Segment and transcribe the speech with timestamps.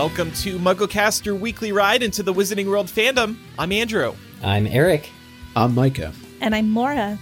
[0.00, 3.36] Welcome to MuggleCast, your weekly ride into the Wizarding World fandom.
[3.58, 4.14] I'm Andrew.
[4.42, 5.10] I'm Eric.
[5.54, 6.14] I'm Micah.
[6.40, 7.18] And I'm Laura.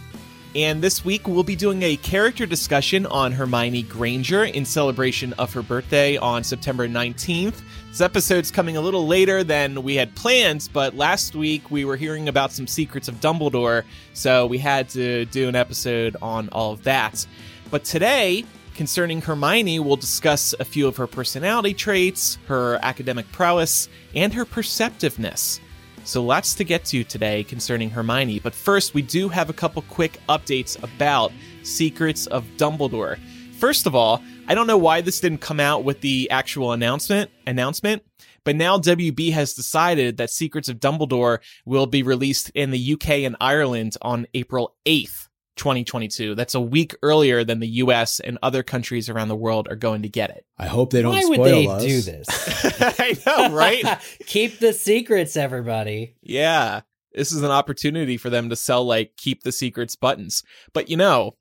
[0.55, 5.53] And this week we'll be doing a character discussion on Hermione Granger in celebration of
[5.55, 7.63] her birthday on September 19th.
[7.89, 11.97] This episode's coming a little later than we had planned, but last week we were
[11.97, 13.83] hearing about some secrets of Dumbledore,
[14.15, 17.27] so we had to do an episode on all of that.
[17.73, 18.45] But today,
[18.79, 24.45] concerning Hermione, we'll discuss a few of her personality traits, her academic prowess, and her
[24.45, 25.59] perceptiveness.
[26.05, 29.83] So lots to get to today concerning Hermione, but first we do have a couple
[29.83, 31.33] quick updates about
[31.65, 33.19] Secrets of Dumbledore.
[33.59, 37.33] First of all, I don't know why this didn't come out with the actual announcement
[37.49, 38.05] announcement,
[38.45, 43.25] but now WB has decided that Secrets of Dumbledore will be released in the UK
[43.25, 45.28] and Ireland on April 8th.
[45.59, 46.35] 2022.
[46.35, 50.03] That's a week earlier than the US and other countries around the world are going
[50.03, 50.47] to get it.
[50.57, 51.83] I hope they don't Why spoil would they us.
[51.83, 52.27] do this?
[52.99, 53.85] I know, right?
[54.27, 56.17] Keep the secrets, everybody.
[56.23, 56.83] Yeah.
[57.13, 60.43] This is an opportunity for them to sell like keep the secrets buttons.
[60.73, 61.37] But you know,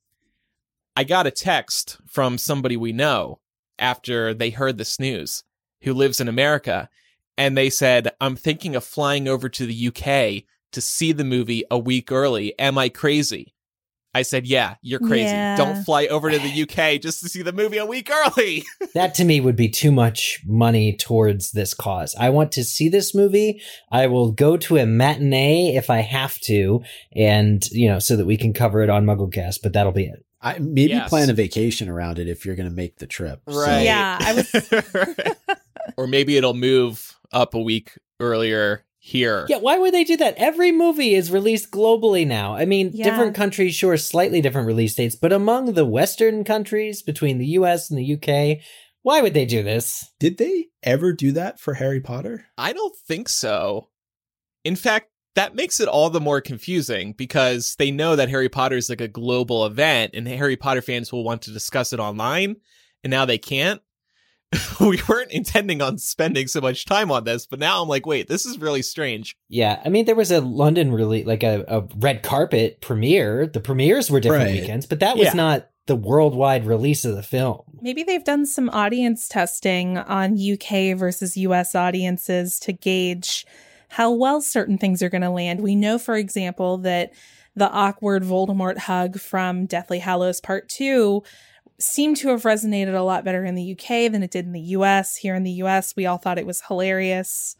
[0.95, 3.39] I got a text from somebody we know
[3.77, 5.43] after they heard this news
[5.81, 6.89] who lives in America
[7.37, 11.63] and they said, "I'm thinking of flying over to the UK to see the movie
[11.69, 12.57] a week early.
[12.57, 13.53] Am I crazy?"
[14.13, 15.25] I said, "Yeah, you're crazy.
[15.25, 15.55] Yeah.
[15.57, 18.63] Don't fly over to the UK just to see the movie a week early."
[18.93, 22.15] That to me would be too much money towards this cause.
[22.19, 23.61] I want to see this movie.
[23.91, 26.81] I will go to a matinee if I have to,
[27.15, 29.59] and you know, so that we can cover it on MuggleCast.
[29.61, 30.25] But that'll be it.
[30.41, 31.09] I, maybe Yes.
[31.09, 33.41] plan a vacation around it if you're going to make the trip.
[33.49, 33.83] So- Right.
[33.83, 35.35] Yeah, I was-
[35.97, 39.45] or maybe it'll move up a week earlier here.
[39.47, 40.35] Yeah, why would they do that?
[40.37, 42.55] Every movie is released globally now.
[42.55, 43.05] I mean, Yeah.
[43.09, 47.89] different countries, sure, slightly different release dates, but among the Western countries, between the US
[47.89, 48.61] and the UK,
[49.03, 50.05] why would they do this?
[50.19, 52.47] Did they ever do that for Harry Potter?
[52.57, 53.87] I don't think so.
[54.65, 58.75] In fact, that makes it all the more confusing because they know that Harry Potter
[58.75, 62.57] is like a global event and Harry Potter fans will want to discuss it online
[63.03, 63.79] and now they can't.
[64.79, 68.27] we weren't intending on spending so much time on this, but now I'm like, wait,
[68.27, 69.35] this is really strange.
[69.49, 73.45] Yeah, I mean, there was a London release, like a, a red carpet premiere.
[73.47, 74.61] The premieres were different Right.
[74.61, 75.33] weekends, but that was Yeah.
[75.33, 77.61] not the worldwide release of the film.
[77.81, 83.45] maybe they've done some audience testing on UK versus US audiences to gauge
[83.89, 85.61] how well certain things are going to land.
[85.61, 87.13] We know, for example, that
[87.55, 91.23] the awkward Voldemort hug from Deathly Hallows Part 2
[91.79, 94.59] seemed to have resonated a lot better in the UK than it did in the
[94.59, 95.15] US.
[95.15, 97.55] Here in the US, we all thought it was hilarious.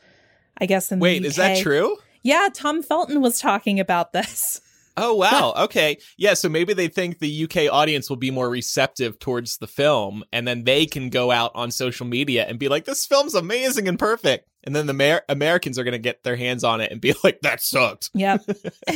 [0.60, 1.22] I guess in Wait, the UK.
[1.24, 1.98] Wait, is that true?
[2.24, 4.62] Yeah, Tom Felton was talking about this.
[5.00, 5.54] Oh wow.
[5.56, 6.00] Okay.
[6.18, 10.24] Yeah, so maybe they think the UK audience will be more receptive towards the film
[10.34, 13.88] and then they can go out on social media and be like this film's amazing
[13.88, 14.50] and perfect.
[14.64, 17.14] And then the Amer- Americans are going to get their hands on it and be
[17.24, 18.10] like that sucked.
[18.16, 18.42] Yep.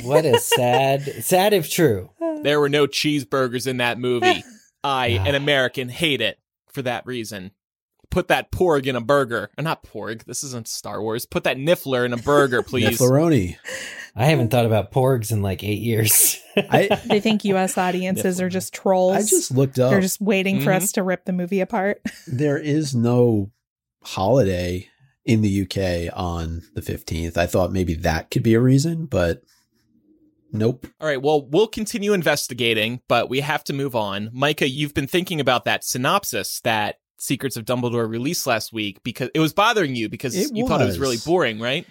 [0.02, 2.10] What a sad, sad if true.
[2.42, 4.44] There were no cheeseburgers in that movie.
[4.84, 6.40] I, an American, hate it
[6.72, 7.52] for that reason.
[8.10, 9.50] Put that porg in a burger.
[9.58, 10.26] Uh, not porg.
[10.26, 11.26] This isn't Star Wars.
[11.26, 13.00] Put that niffler in a burger, please.
[13.00, 13.56] Niflaroni.
[14.16, 16.38] I haven't thought about porgs in like eight years.
[16.58, 19.16] I they think US audiences are just trolls.
[19.16, 19.92] I just looked up.
[19.92, 20.76] They're just waiting for Mhm.
[20.78, 22.02] us to rip the movie apart.
[22.28, 23.52] there is no
[24.04, 24.90] holiday
[25.24, 27.38] in the UK on the 15th.
[27.38, 29.44] I thought maybe that could be a reason, but
[30.52, 30.88] nope.
[31.00, 31.22] All right.
[31.22, 34.30] Well, we'll continue investigating, but we have to move on.
[34.34, 39.30] Micah, you've been thinking about that synopsis that Secrets of Dumbledore released last week because
[39.36, 41.00] it was bothering you because It you thought it was was.
[41.00, 41.86] really boring, right?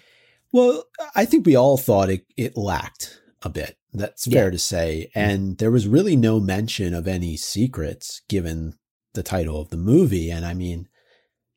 [0.51, 0.83] Well,
[1.15, 3.77] I think we all thought it, it lacked a bit.
[3.93, 4.51] That's fair Yeah.
[4.51, 5.09] to say.
[5.15, 5.19] Mm-hmm.
[5.29, 8.73] And there was really no mention of any secrets given
[9.13, 10.29] the title of the movie.
[10.29, 10.87] And I mean,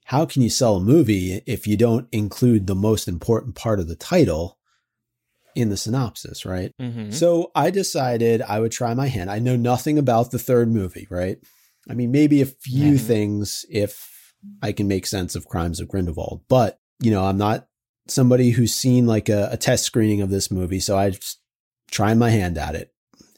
[0.05, 3.89] how can you sell a movie if you don't include the most important part of
[3.89, 4.59] the title
[5.55, 6.73] in the synopsis, right?
[6.81, 7.11] Mm-hmm.
[7.11, 9.31] So I decided I would try my hand.
[9.31, 11.39] I know nothing about the third movie, right?
[11.89, 13.01] I mean, maybe a few Mhm.
[13.01, 17.67] things if I can make sense of Crimes of Grindelwald, but you know, I'm not
[18.09, 21.41] somebody who's seen like a, a test screening of this movie, so I just
[21.91, 22.93] trying my hand at it,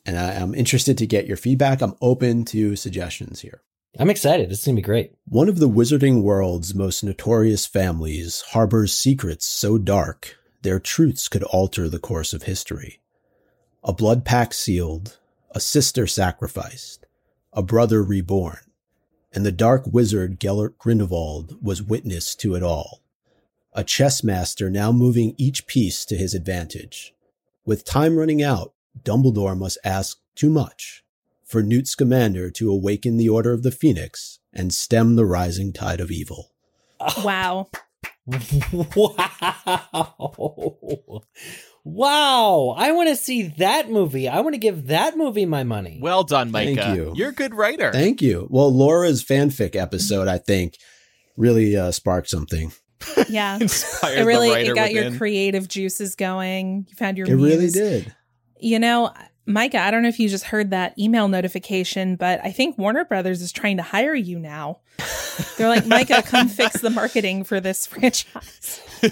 [0.05, 1.81] and I, I'm interested to get your feedback.
[1.83, 3.63] I'm open to suggestions here.
[3.99, 4.51] I'm excited.
[4.53, 5.13] It's gonna be great.
[5.27, 10.37] One of the wizarding world's most notorious families harbors secrets so dark
[10.67, 12.99] their truths could alter the course of history.
[13.85, 15.17] A blood pact sealed,
[15.53, 17.07] a sister sacrificed,
[17.53, 18.59] a brother reborn,
[19.33, 23.01] and the dark wizard Gellert Grindelwald was witness to it all.
[23.75, 27.15] A chess master now moving each piece to his advantage.
[27.65, 28.73] With time running out,
[29.05, 31.05] Dumbledore must ask too much
[31.45, 36.01] for Newt Scamander to awaken the Order of the Phoenix and stem the rising tide
[36.01, 36.51] of evil.
[37.23, 37.69] Wow.
[38.27, 40.07] Wow.
[41.85, 42.75] Wow.
[42.77, 44.29] I want to see that movie.
[44.29, 46.01] I want to give that movie my money.
[46.03, 46.75] Well done, Micah.
[46.75, 47.13] Thank you.
[47.15, 47.93] You're a good writer.
[47.93, 48.49] Thank you.
[48.51, 50.79] Well, Laura's fanfic episode, I think,
[51.37, 52.73] really uh, sparked something.
[53.29, 53.57] Yeah.
[53.61, 55.13] Inspired it really the writer it got within.
[55.13, 56.87] your creative juices going.
[56.89, 58.13] You found your It really did.
[58.59, 59.13] You know,
[59.47, 63.05] Micah, I don't know if you just heard that email notification, but I think Warner
[63.05, 64.81] Brothers is trying to hire you now.
[65.57, 68.81] They're like, Micah, come fix the marketing for this franchise.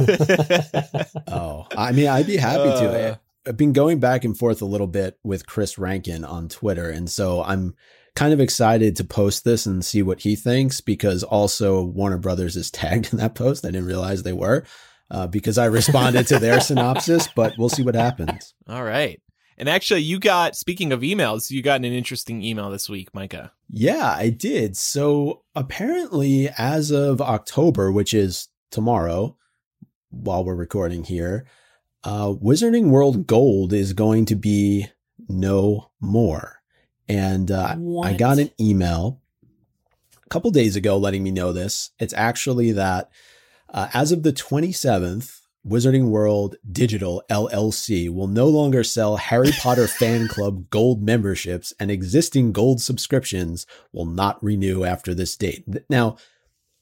[1.29, 2.81] Oh, I mean, I'd be happy Uh.
[2.81, 3.21] to.
[3.47, 7.11] I've been going back and forth a little bit with Chris Rankin on Twitter, and
[7.11, 7.75] so I'm
[8.17, 12.57] kind of excited to post this and see what he thinks because also Warner Brothers
[12.57, 13.65] is tagged in that post.
[13.65, 14.65] I didn't realize they were
[15.11, 18.55] uh, because I responded to their synopsis, but we'll see what happens.
[18.67, 19.21] All right.
[19.57, 23.53] And actually, you got, speaking of emails, you got an interesting email this week, Micah.
[23.69, 24.77] Yeah, I did.
[24.77, 29.37] So apparently, as of October, which is tomorrow,
[30.11, 31.47] while we're recording here,
[32.03, 34.89] uh, Wizarding World Gold is going to be
[35.29, 36.61] no more.
[37.09, 39.21] And uh, I got an email
[40.25, 41.91] a couple days ago letting me know this.
[41.99, 43.11] It's actually that
[43.73, 49.87] uh, as of the 27th, Wizarding World Digital LLC will no longer sell Harry Potter
[49.89, 55.65] Fan Club gold memberships, and existing gold subscriptions will not renew after this date.
[55.89, 56.17] Now,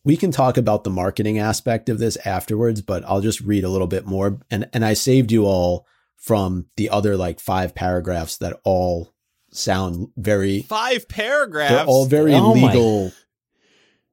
[0.04, 3.68] we can talk about the marketing aspect of this afterwards, but I'll just read a
[3.68, 4.40] little bit more.
[4.50, 5.86] And, and I saved you all
[6.16, 9.12] from the other like five paragraphs that all
[9.52, 11.72] sound very, Five paragraphs.
[11.72, 13.12] they're all very Oh legal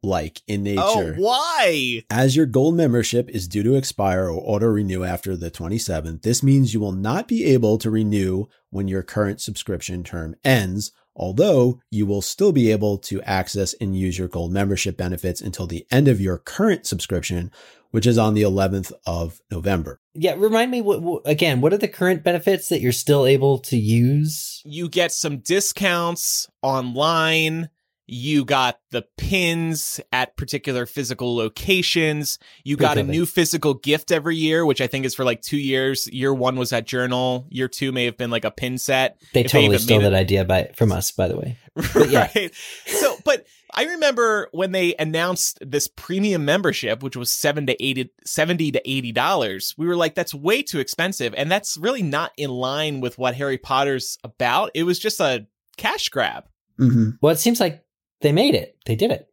[0.01, 0.81] like in nature.
[0.83, 1.15] Oh, nature.
[1.17, 2.03] why?
[2.09, 6.43] As your gold membership is due to expire or auto renew after the 27th, this
[6.43, 11.81] means you will not be able to renew when your current subscription term ends, although
[11.91, 15.85] you will still be able to access and use your gold membership benefits until the
[15.91, 17.51] end of your current subscription,
[17.91, 19.99] which is on the 11th of November.
[20.13, 23.57] Yeah, remind me what, what again, what are the current benefits that you're still able
[23.59, 24.61] to use?
[24.63, 27.69] You get some discounts online.
[28.11, 32.39] You got the pins at particular physical locations.
[32.63, 35.57] You got a new physical gift every year, which I think is for like two
[35.57, 36.07] years.
[36.07, 37.45] Year one was that journal.
[37.49, 39.19] Year two may have been like a pin set.
[39.33, 41.37] They If they totally even stole made it- that idea by from us, by the
[41.37, 41.57] way.
[41.93, 42.29] But yeah.
[42.35, 42.53] right.
[42.87, 48.11] So, but I remember when they announced this premium membership, which was seven to eighty,
[48.25, 49.75] seventy to eighty dollars.
[49.77, 53.35] We were like, "That's way too expensive," and that's really not in line with what
[53.35, 54.71] Harry Potter's about.
[54.73, 55.45] It was just a
[55.77, 56.45] cash grab.
[56.79, 57.11] Mm-hmm.
[57.21, 57.83] Well, it seems like
[58.21, 58.77] they made it.
[58.85, 59.27] They did it.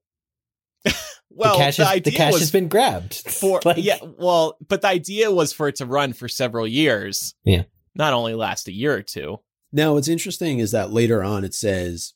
[1.38, 3.14] Well, the cash, the is, idea the cash was has been grabbed.
[3.30, 3.98] for Like- yeah.
[4.02, 7.34] Well, but the idea was for it to run for several years.
[7.44, 7.64] Yeah.
[7.94, 9.40] not only last a year or two.
[9.70, 12.14] Now, what's interesting is that later on it says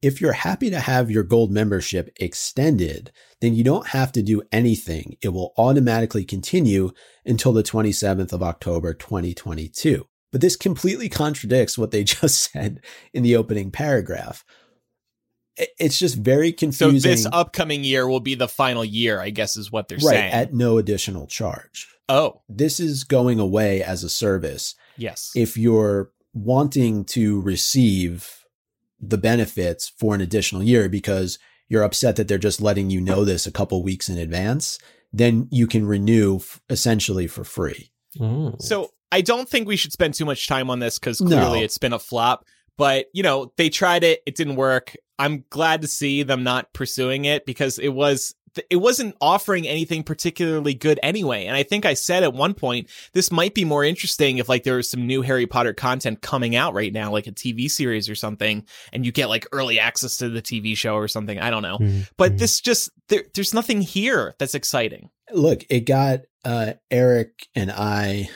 [0.00, 3.12] if you're happy to have your gold membership extended,
[3.42, 5.16] then you don't have to do anything.
[5.22, 6.92] It will automatically continue
[7.26, 10.06] until the 27th of October, 2022.
[10.32, 12.80] But this completely contradicts what they just said
[13.12, 14.44] in the opening paragraph.
[15.58, 17.00] I- It's just very confusing.
[17.00, 20.14] So this upcoming year will be the final year, I guess, is what they're right,
[20.14, 20.32] saying.
[20.32, 21.86] at no additional charge.
[22.08, 25.30] oh, This is going away as a service yes.
[25.34, 28.44] if you're wanting to receive
[29.00, 31.38] the benefits for an additional year because
[31.68, 34.78] you're upset that they're just letting you know this a couple weeks in advance,
[35.12, 37.90] then you can renew f- essentially for free.
[38.18, 38.60] Mm.
[38.60, 41.28] So I don't think we should spend too much time on this because No.
[41.38, 42.44] clearly it's been a flop.
[42.76, 44.94] But you know, they tried it; it didn't work.
[45.18, 48.34] I'm glad to see them not pursuing it because it was
[48.70, 51.46] it wasn't offering anything particularly good anyway.
[51.46, 54.62] And I think I said at one point this might be more interesting if like
[54.62, 58.08] there was some new Harry Potter content coming out right now, like a TV series
[58.08, 61.38] or something, and you get like early access to the TV show or something.
[61.40, 61.78] I don't know.
[61.78, 62.08] Mm.
[62.16, 62.38] But Mm.
[62.38, 65.10] this just there, there's nothing here that's exciting.
[65.32, 68.28] Look, it got uh, Eric and I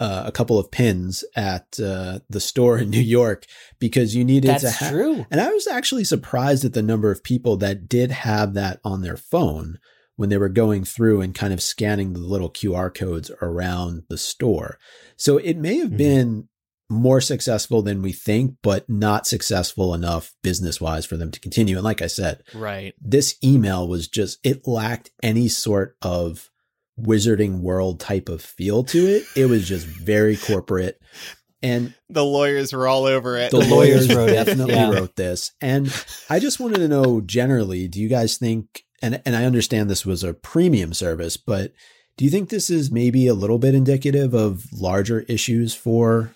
[0.00, 3.44] uh, a couple of pins at uh, the store in New York
[3.78, 4.90] because you needed to That's have.
[4.92, 5.26] true.
[5.30, 9.02] And I was actually surprised at the number of people that did have that on
[9.02, 9.78] their phone
[10.16, 14.18] when they were going through and kind of scanning the little QR codes around the
[14.18, 14.78] store.
[15.16, 15.96] So it may have Mhm.
[15.96, 16.48] been
[16.92, 21.76] more successful than we think, but not successful enough business wise for them to continue.
[21.76, 22.94] And like I said, Right.
[23.00, 26.50] this email was just, it lacked any sort of
[27.02, 29.24] wizarding world type of feel to it.
[29.36, 31.00] It was just very corporate.
[31.62, 33.50] And The lawyers were all over it.
[33.50, 34.90] the, The lawyers, lawyers wrote it, definitely yeah.
[34.90, 35.52] wrote this.
[35.60, 35.92] And
[36.30, 40.06] I just wanted to know generally, do you guys think, and, and I understand this
[40.06, 41.72] was a premium service, but
[42.16, 46.34] do you think this is maybe a little bit indicative of larger issues for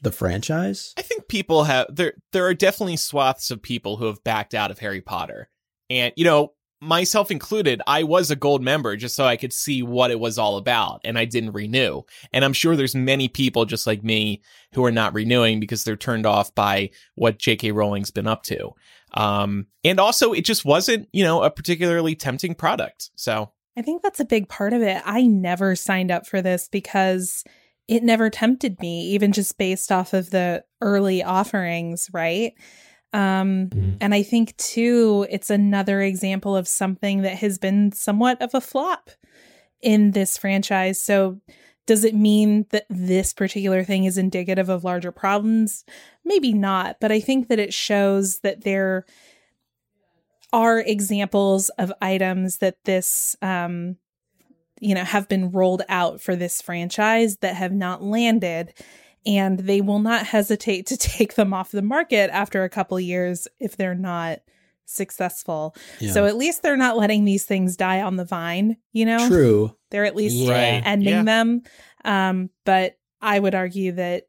[0.00, 0.92] the franchise?
[0.96, 4.70] I think people have there there are definitely swaths of people who have backed out
[4.70, 5.48] of Harry Potter.
[5.90, 6.52] And you know,
[6.84, 10.38] myself included, I was a gold member just so I could see what it was
[10.38, 12.02] all about, and I didn't renew.
[12.32, 14.42] And I'm sure there's many people just like me
[14.74, 17.72] who are not renewing because they're turned off by what J.K.
[17.72, 18.70] Rowling's been up to.
[19.14, 23.10] Um, and also, it just wasn't, you know, a particularly tempting product.
[23.14, 25.02] So I think that's a big part of it.
[25.04, 27.44] I never signed up for this because
[27.88, 32.54] it never tempted me, even just based off of the early offerings, right?
[33.14, 33.96] Um, mm.
[34.00, 38.60] And I think, too, it's another example of something that has been somewhat of a
[38.60, 39.08] flop
[39.80, 41.00] in this franchise.
[41.00, 41.40] So,
[41.86, 45.84] does it mean that this particular thing is indicative of larger problems?
[46.24, 49.04] Maybe not, but I think that it shows that there
[50.52, 53.96] are examples of items that this, um,
[54.80, 58.72] you know, have been rolled out for this franchise that have not landed
[59.26, 63.48] and they will not hesitate to take them off the market after a couple years
[63.60, 64.40] if they're not
[64.86, 65.74] successful.
[66.00, 66.12] Yeah.
[66.12, 69.28] So at least they're not letting these things die on the vine, you know?
[69.28, 69.74] True.
[69.90, 70.82] They're at least yeah.
[70.84, 71.22] ending yeah.
[71.22, 71.62] them.
[72.04, 74.24] Um, but I would argue that,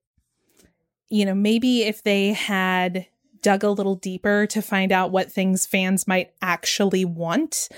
[1.09, 3.07] you know, maybe if they had
[3.41, 7.69] dug a little deeper to find out what things fans might actually want,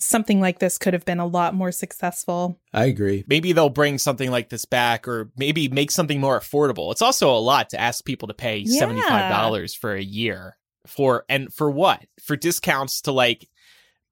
[0.00, 2.58] something like this could have been a lot more successful.
[2.72, 3.24] I agree.
[3.28, 6.90] Maybe they'll bring something like this back or maybe make something more affordable.
[6.90, 8.82] It's also a lot to ask people to pay yeah.
[8.82, 12.04] $75 for a year for and for what?
[12.22, 13.46] For discounts to like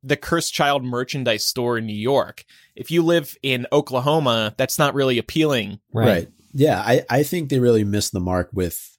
[0.02, 2.44] the Cursed Child merchandise store in New York.
[2.76, 5.80] If you live in Oklahoma, that's not really appealing.
[5.92, 6.06] Right.
[6.06, 6.28] right.
[6.52, 8.96] Yeah, I I think they really missed the mark with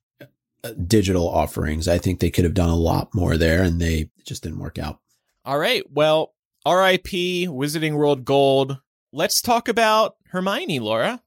[0.63, 1.87] uh, digital offerings.
[1.87, 4.77] I think they could have done a lot more there and they just didn't work
[4.77, 4.99] out.
[5.45, 5.83] All right.
[5.91, 6.33] Well,
[6.65, 8.77] RIP, Wizarding World Gold.
[9.11, 11.21] Let's talk about Hermione, Laura.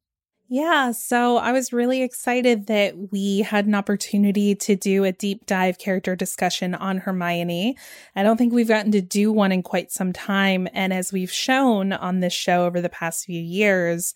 [0.49, 5.47] Yeah, so I was really excited that we had an opportunity to do a deep
[5.47, 7.79] dive character discussion on Hermione.
[8.15, 10.69] I don't think we've gotten to do one in quite some time.
[10.75, 14.15] And as we've shown on this show over the past few years,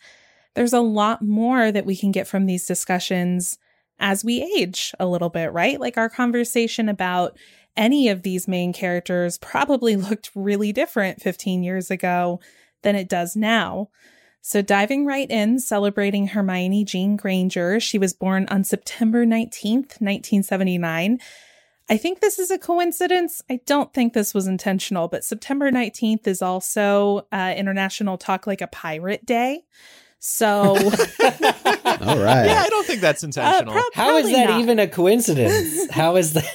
[0.55, 3.59] there's a lot more that we can get from these discussions
[3.99, 5.81] as we age a little bit, right?
[5.81, 7.39] Like our conversation about
[7.77, 12.41] any of these main characters probably looked really different 15 years ago
[12.83, 13.89] than it does now.
[14.43, 17.81] So, diving right in, celebrating Hermione Jean Granger.
[17.81, 21.19] She was born on September 19th, 1979.
[21.89, 23.43] I think this is a coincidence.
[23.51, 28.61] I don't think this was intentional, but September 19th is also uh, International Talk Like
[28.61, 29.65] a Pirate Day.
[30.19, 32.47] So, all right.
[32.47, 33.75] Yeah, I don't think that's intentional.
[33.75, 34.61] Uh, pro- How is that not.
[34.61, 35.91] even a coincidence?
[35.91, 36.55] How is that?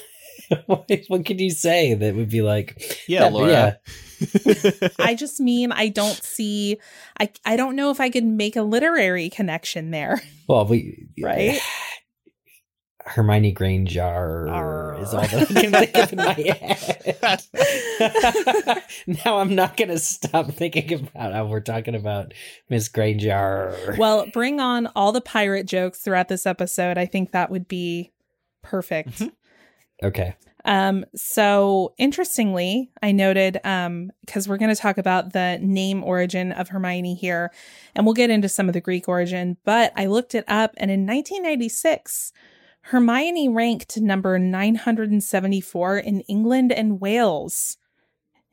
[0.66, 3.04] what could you say that would be like?
[3.08, 3.52] Yeah, that, Laura.
[3.52, 4.90] Yeah.
[5.00, 6.78] I just mean I don't see.
[7.20, 10.22] I I don't know if I could make a literary connection there.
[10.48, 11.60] Well, we right.
[13.04, 15.02] Hermione Granger Arr.
[15.02, 17.44] is all that I can think of in my head.
[19.26, 22.36] now I'm not going to stop thinking about how we're talking about
[22.70, 23.96] Miss Granger.
[23.98, 27.00] Well, bring on all the pirate jokes throughout this episode.
[27.00, 28.12] I think that would be
[28.62, 29.10] perfect.
[29.10, 29.28] Mm-hmm.
[30.04, 30.36] Okay.
[30.64, 36.52] Um, so interestingly, I noted um, because we're going to talk about the name origin
[36.52, 37.52] of Hermione here,
[37.96, 40.92] and we'll get into some of the Greek origin, but I looked it up, and
[40.92, 42.32] in 1996,
[42.86, 47.78] Hermione ranked number 974 in England and Wales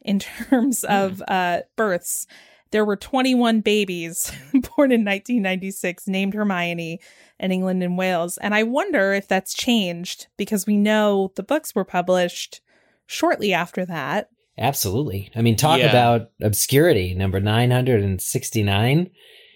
[0.00, 0.92] in terms hmm.
[0.92, 2.26] of uh, births.
[2.70, 7.00] There were 21 babies born in 1996 named Hermione
[7.40, 8.38] in England and Wales.
[8.38, 12.60] And I wonder if that's changed because we know the books were published
[13.06, 14.28] shortly after that.
[14.58, 15.30] Absolutely.
[15.36, 15.88] I mean, talk yeah.
[15.88, 19.10] about obscurity, number 969.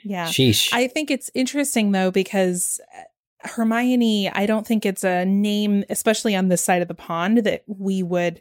[0.05, 0.27] Yeah.
[0.27, 0.73] Sheesh.
[0.73, 6.37] I think it's interesting though because uh, Hermione, I don't think it's a name, especially
[6.37, 8.41] on this side of the pond, that we would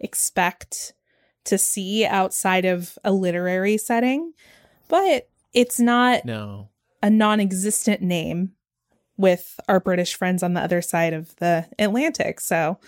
[0.00, 0.94] expect
[1.44, 4.32] to see outside of a literary setting.
[4.88, 6.68] But it's not no.
[7.02, 8.52] a non existent name
[9.16, 12.40] with our British friends on the other side of the Atlantic.
[12.40, 12.78] So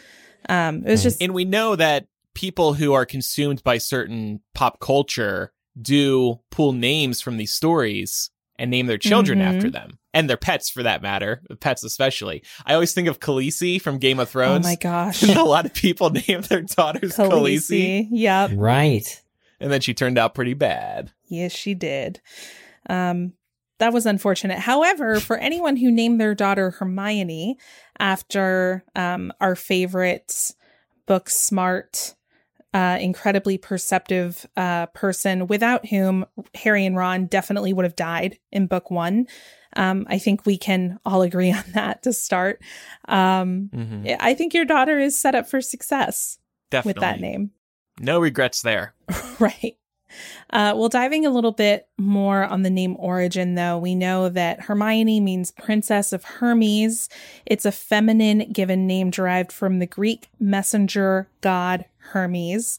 [0.48, 1.22] um, it was just.
[1.22, 7.20] And we know that people who are consumed by certain pop culture do pull names
[7.20, 8.30] from these stories
[8.62, 9.56] and name their children mm-hmm.
[9.56, 12.44] after them and their pets for that matter, pets especially.
[12.64, 14.64] I always think of Khaleesi from Game of Thrones.
[14.64, 15.22] Oh my gosh.
[15.36, 17.28] a lot of people name their daughters Khaleesi.
[17.28, 18.08] Khaleesi.
[18.12, 18.52] Yep.
[18.54, 19.22] Right.
[19.58, 21.10] And then she turned out pretty bad.
[21.26, 22.20] Yes, she did.
[22.88, 23.32] Um,
[23.80, 24.60] that was unfortunate.
[24.60, 27.58] However, for anyone who named their daughter Hermione
[27.98, 30.52] after um, our favorite
[31.06, 32.14] book smart,
[32.74, 36.24] uh, incredibly perceptive uh, person without whom
[36.54, 39.26] Harry and Ron definitely would have died in book one.
[39.74, 42.62] Um, I think we can all agree on that to start.
[43.08, 44.14] Um, mm-hmm.
[44.20, 46.38] I think your daughter is set up for success
[46.70, 47.00] definitely.
[47.00, 47.50] with that name.
[48.00, 48.94] No regrets there.
[49.38, 49.76] right.
[50.50, 54.60] Uh, well, diving a little bit more on the name origin, though, we know that
[54.60, 57.08] Hermione means Princess of Hermes.
[57.46, 62.78] It's a feminine given name derived from the Greek messenger god Hermes.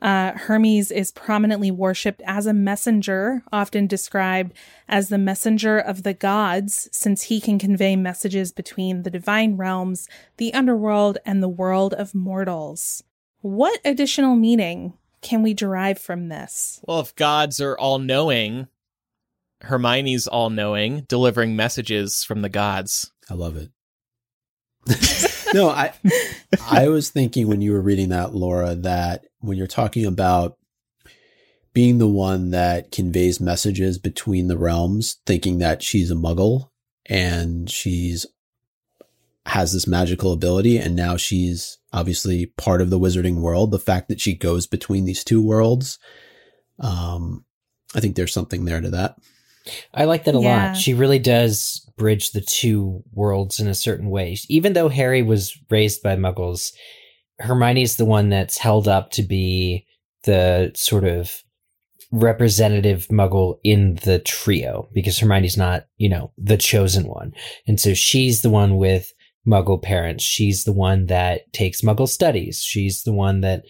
[0.00, 4.52] Uh, Hermes is prominently worshipped as a messenger, often described
[4.88, 10.08] as the messenger of the gods, since he can convey messages between the divine realms,
[10.36, 13.02] the underworld, and the world of mortals.
[13.40, 16.80] What additional meaning can we derive from this?
[16.86, 18.68] Well, if gods are all knowing,
[19.62, 23.12] Hermione's all knowing, delivering messages from the gods.
[23.28, 23.70] I love it.
[25.54, 25.92] no, I
[26.70, 30.56] I was thinking when you were reading that, Laura, that when you're talking about
[31.72, 36.70] being the one that conveys messages between the realms, thinking that she's a muggle
[37.06, 38.26] and she's
[39.46, 44.08] has this magical ability and now she's obviously part of the wizarding world the fact
[44.08, 45.98] that she goes between these two worlds
[46.80, 47.46] um
[47.94, 49.16] i think there's something there to that
[49.94, 50.68] I like that a Yeah.
[50.68, 50.76] lot.
[50.76, 54.36] She really does bridge the two worlds in a certain way.
[54.48, 56.72] Even though Harry was raised by muggles,
[57.40, 59.86] Hermione's the one that's held up to be
[60.24, 61.42] the sort of
[62.10, 67.32] representative muggle in the trio because Hermione's not, you know, the chosen one.
[67.66, 69.12] And so she's the one with
[69.46, 70.24] muggle parents.
[70.24, 72.60] She's the one that takes muggle studies.
[72.62, 73.62] She's the one that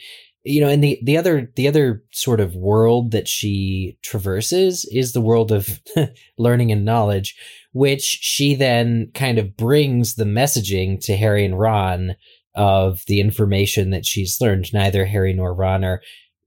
[0.48, 5.12] you know, and the the other the other sort of world that she traverses is
[5.12, 5.80] the world of
[6.38, 7.36] learning and knowledge,
[7.72, 12.16] which she then kind of brings the messaging to Harry and Ron
[12.54, 14.72] of the information that she's learned.
[14.72, 16.00] Neither Harry nor Ron are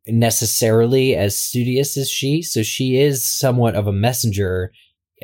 [0.08, 4.74] necessarily as studious as she, so she is somewhat of a messenger,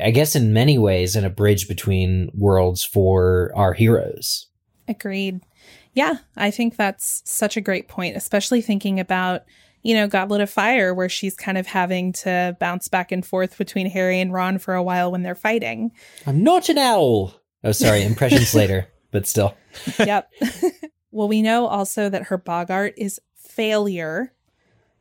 [0.01, 4.47] I guess, in many ways, and a bridge between worlds for our heroes.
[4.87, 5.41] Agreed.
[5.97, 9.45] Yeah, I think that's such a great point, especially thinking about,
[9.81, 13.57] you know, Goblet of Fire, where she's kind of having to bounce back and forth
[13.57, 15.91] between Harry and Ron for a while when they're fighting.
[16.27, 17.33] I'm not an owl.
[17.63, 19.57] Oh, sorry, impressions later, but still.
[19.97, 20.31] yep.
[21.11, 24.31] well, we know also that her boggart is failure.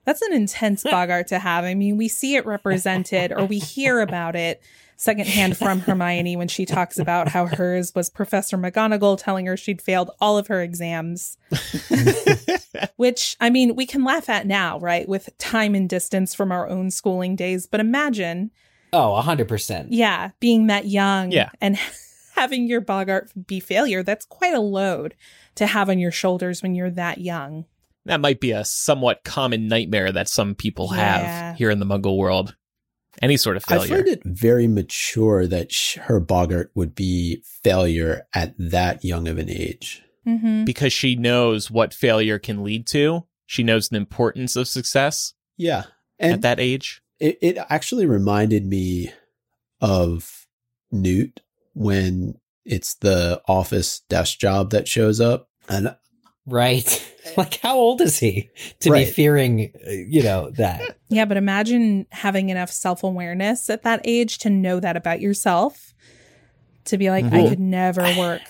[0.07, 1.65] That's an intense boggart to have.
[1.65, 4.63] I mean, we see it represented or we hear about it
[4.97, 9.83] secondhand from Hermione when she talks about how hers was Professor McGonagall telling her she'd
[9.83, 11.37] failed all of her exams.
[12.97, 15.09] Which, I mean, we can laugh at now, right?
[15.09, 17.67] With time and distance from our own schooling days.
[17.67, 18.51] But imagine,
[18.93, 19.89] Oh, 100%.
[19.91, 21.51] yeah, being that young Yeah.
[21.61, 21.79] and
[22.35, 24.03] having your boggart be failure.
[24.03, 25.15] That's quite a load
[25.57, 27.65] to have on your shoulders when you're that young.
[28.05, 30.97] That might be a somewhat common nightmare that some people Yeah.
[31.51, 32.55] have here in the Muggle world.
[33.23, 33.85] Any sort of failure.
[33.85, 34.05] I failure.
[34.05, 39.39] find it very mature that sh- her boggart would be failure at that young of
[39.39, 40.03] an age.
[40.27, 40.65] Mm-hmm.
[40.65, 43.25] because she knows what failure can lead to.
[43.47, 45.85] She knows the importance of success Yeah.
[46.19, 47.01] at that age.
[47.21, 49.13] it, it actually reminded me
[49.81, 50.47] of
[50.91, 51.43] Newt
[51.75, 55.49] when it's the office desk job that shows up.
[55.69, 55.95] And
[56.45, 57.15] Right.
[57.37, 59.07] Like, how old is he to Right.
[59.07, 60.97] be fearing, uh, you know, that?
[61.09, 65.95] Yeah, but imagine having enough self awareness at that age to know that about yourself.
[66.87, 68.43] To be like, I could never work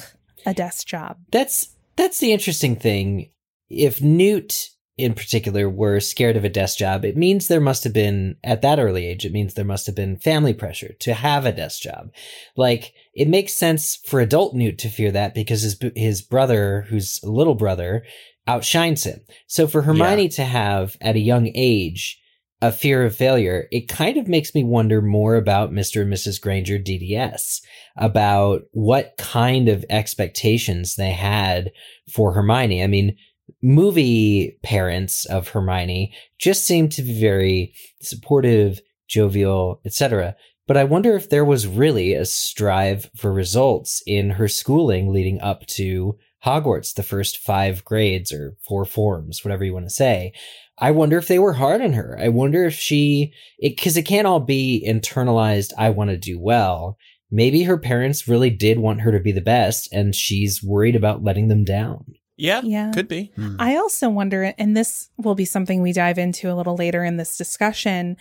[0.47, 1.19] a desk job.
[1.31, 3.31] That's that's the interesting thing.
[3.69, 7.93] If Newt in particular were scared of a desk job, it means there must have
[7.93, 9.27] been at that early age.
[9.27, 12.11] It means there must have been family pressure to have a desk job.
[12.57, 17.21] Like it makes sense for adult Newt to fear that because his his brother, who's
[17.23, 18.05] a little brother,
[18.47, 19.21] outshines him.
[19.47, 22.21] So for Hermione to have at a young age
[22.63, 26.03] a fear of failure, it kind of makes me wonder more about Mr.
[26.03, 26.41] and Mrs.
[26.41, 27.61] Granger DDS,
[27.97, 31.71] about what kind of expectations they had
[32.11, 32.83] for Hermione.
[32.83, 33.17] I mean,
[33.63, 40.37] movie parents of Hermione just seem to be very supportive, jovial, etc.
[40.67, 45.41] But I wonder if there was really a strive for results in her schooling leading
[45.41, 50.33] up to Hogwarts, the first five grades or four forms, whatever you want to say.
[50.79, 52.17] I wonder if they were hard on her.
[52.21, 55.73] I wonder if she, it, cause it can't all be internalized.
[55.77, 56.97] I want to do well.
[57.31, 61.25] Maybe her parents really did want her to be the best and she's worried about
[61.25, 62.15] letting them down.
[62.37, 62.93] Yeah, Yeah.
[62.93, 63.33] could be.
[63.35, 67.03] hmm, I also wonder, and this will be something we dive into a little later
[67.03, 68.17] in this discussion,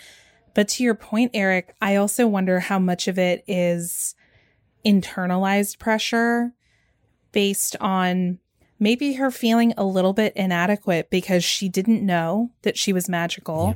[0.56, 4.16] but to your point, Eric, I also wonder how much of it is
[4.86, 6.54] internalized pressure
[7.36, 8.40] based on
[8.80, 13.68] maybe her feeling a little bit inadequate because she didn't know that she was magical.
[13.68, 13.74] Yeah.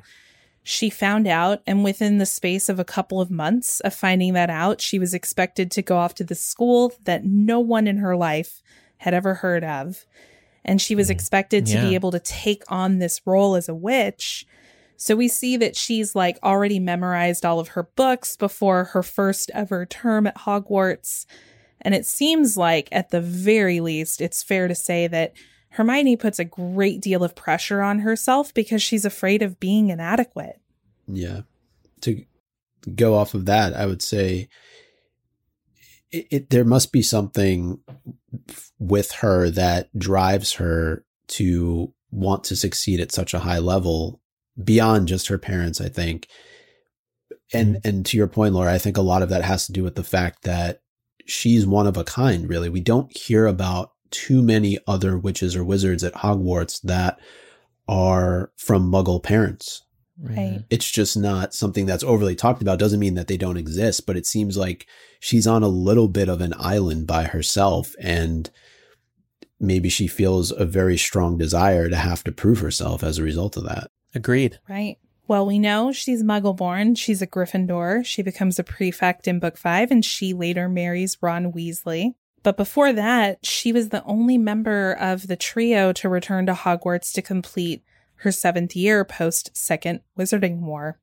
[0.64, 4.50] She found out, and within the space of a couple of months of finding that
[4.50, 8.16] out, she was expected to go off to the school that no one in her
[8.16, 8.62] life
[8.98, 10.06] had ever heard of.
[10.66, 11.12] and she was Mhm.
[11.12, 11.86] expected to Yeah.
[11.88, 14.46] be able to take on this role as a witch.
[14.98, 19.50] So we see that she's like already memorized all of her books before her first
[19.54, 21.26] ever term at Hogwarts.
[21.82, 25.34] And it seems like, at the very least, it's fair to say that
[25.70, 30.60] Hermione puts a great deal of pressure on herself because she's afraid of being inadequate.
[31.08, 31.42] Yeah.
[32.02, 32.24] To
[32.96, 34.50] go off of that, I would say
[36.12, 37.80] it, it there must be something
[38.80, 44.22] with her that drives her to want to succeed at such a high level
[44.62, 46.28] beyond just her parents, I think.
[47.54, 47.88] And mm-hmm.
[47.88, 49.96] and to your point, Laura, I think a lot of that has to do with
[49.96, 50.82] the fact that
[51.30, 52.70] she's one of a kind, really.
[52.70, 57.20] We don't hear about too many other witches or wizards at Hogwarts that
[57.88, 59.84] are from muggle parents
[60.22, 60.64] Right.
[60.70, 64.18] it's just not something that's overly talked about doesn't mean that they don't exist but
[64.18, 64.86] it seems like
[65.22, 68.50] she's on a little bit of an island by herself and
[69.62, 73.56] maybe she feels a very strong desire to have to prove herself as a result
[73.56, 74.60] of that Agreed.
[74.68, 74.98] Right.
[75.30, 76.96] Well, we know she's muggle born.
[76.96, 78.04] She's a Gryffindor.
[78.04, 82.16] She becomes a prefect in book five, and she later marries Ron Weasley.
[82.42, 87.14] But before that, she was the only member of the trio to return to Hogwarts
[87.14, 87.84] to complete
[88.16, 90.98] her seventh year post Second Wizarding War.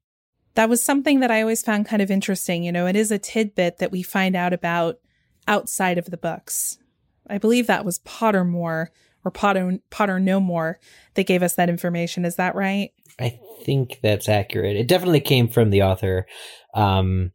[0.54, 2.64] That was something that I always found kind of interesting.
[2.64, 4.98] You know, it is a tidbit that we find out about
[5.46, 6.78] outside of the books.
[7.28, 8.88] I believe that was Pottermore
[9.26, 10.78] or Potter, Potter No More
[11.14, 12.24] that gave us that information.
[12.24, 12.92] Is that right?
[13.18, 14.76] I think that's accurate.
[14.76, 16.26] It definitely came from the author,
[16.74, 17.32] um,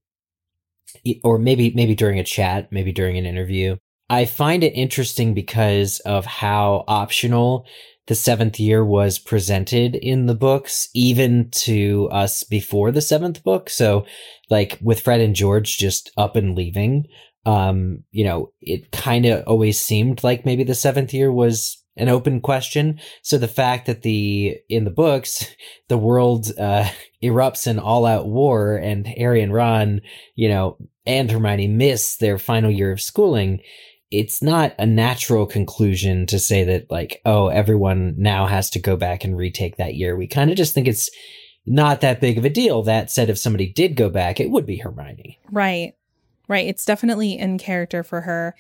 [1.24, 3.76] or maybe maybe during a chat, maybe during an interview.
[4.10, 7.66] I find it interesting because of how optional
[8.08, 13.70] the seventh year was presented in the books, even to us before the seventh book.
[13.70, 14.06] So,
[14.50, 17.08] like with Fred and George just up and leaving,
[17.46, 22.10] um, you know, it kind of always seemed like maybe the seventh year was an
[22.10, 23.00] open question.
[23.22, 25.46] So the fact that the in the books
[25.88, 26.90] the world uh,
[27.24, 30.02] erupts in all out war and Harry and Ron,
[30.36, 33.62] you know, and Hermione miss their final year of schooling,
[34.12, 38.96] it's not a natural conclusion to say that like, oh, everyone now has to go
[38.96, 40.16] back and retake that year.
[40.16, 41.10] We kind of just think it's
[41.66, 42.84] not that big of a deal.
[42.84, 45.40] That said, if somebody did go back, it would be Hermione.
[45.52, 45.94] Right.
[46.48, 46.68] Right.
[46.68, 48.56] It's definitely in character for her.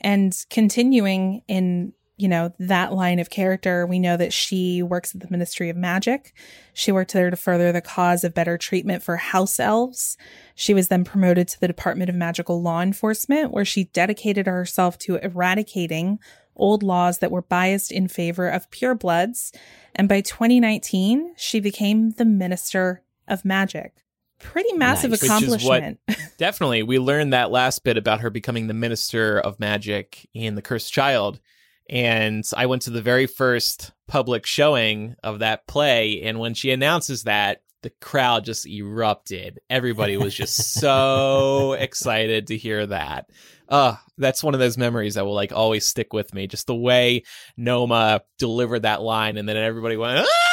[0.00, 5.20] And continuing in, you know, that line of character, we know that she works at
[5.20, 6.34] the Ministry of Magic.
[6.74, 10.16] She worked there to further the cause of better treatment for house elves.
[10.56, 14.98] She was then promoted to the Department of Magical Law Enforcement, where she dedicated herself
[14.98, 16.18] to eradicating
[16.56, 19.54] old laws that were biased in favor of purebloods.
[19.94, 23.94] And by 2019, she became the Minister of Magic.
[24.40, 25.22] Pretty massive Nice.
[25.22, 26.00] Is what- accomplishment.
[26.38, 26.82] Definitely.
[26.82, 30.92] We learned that last bit about her becoming the minister of magic in The Cursed
[30.92, 31.40] Child.
[31.88, 36.22] And I went to the very first public showing of that play.
[36.22, 39.60] And when she announces that, the crowd just erupted.
[39.70, 43.30] Everybody was just so excited to hear that.
[43.68, 46.46] Uh, that's one of those memories that will like always stick with me.
[46.46, 47.24] Just the way
[47.56, 50.48] Noma delivered that line and then everybody went, ah!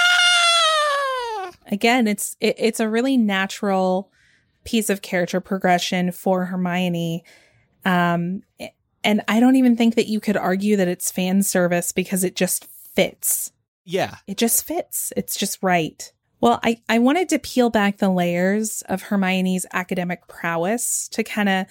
[1.67, 4.11] again it's it, it's a really natural
[4.63, 7.23] piece of character progression for hermione
[7.85, 8.41] um
[9.05, 12.35] and i don't even think that you could argue that it's fan service because it
[12.35, 13.51] just fits
[13.85, 14.15] Yeah.
[14.27, 18.81] it just fits it's just right well i i wanted to peel back the layers
[18.89, 21.65] of hermione's academic prowess to kind of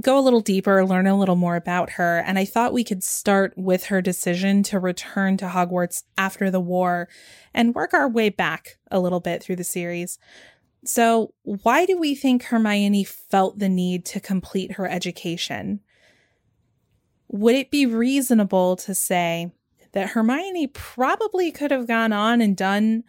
[0.00, 3.02] go a little deeper learn a little more about her and i thought we could
[3.02, 7.08] start with her decision to return to hogwarts after the war
[7.52, 10.18] and work our way back a little bit through the series.
[10.84, 15.80] So, why do we think Hermione felt the need to complete her education?
[17.28, 19.52] Would it be reasonable to say
[19.92, 23.04] that Hermione probably could have gone on and done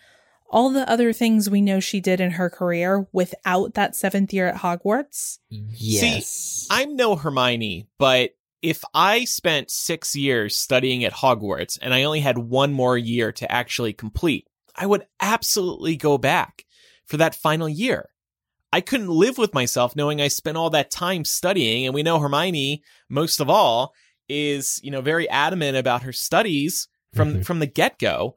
[0.49, 4.47] all the other things we know she did in her career without that seventh year
[4.47, 5.39] at Hogwarts?
[5.53, 5.69] Mm-hmm.
[5.75, 6.67] Yes.
[6.69, 12.19] I'm no Hermione, but if I spent six years studying at Hogwarts and I only
[12.19, 16.65] had one more year to actually complete, I would absolutely go back
[17.05, 18.09] for that final year.
[18.71, 21.85] I couldn't live with myself knowing I spent all that time studying.
[21.85, 23.93] And we know Hermione, most of all,
[24.29, 27.45] is, you know, very adamant about her studies from, Mhm.
[27.45, 28.35] from the get go.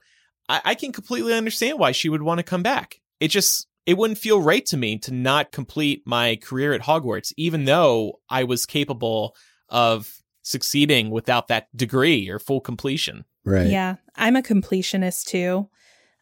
[0.48, 3.00] I, I can completely understand why she would want to come back.
[3.20, 7.32] It just, it wouldn't feel right to me to not complete my career at Hogwarts,
[7.36, 9.36] even though I was capable
[9.68, 13.24] of succeeding without that degree or full completion.
[13.44, 15.68] right Yeah, I'm a completionist too.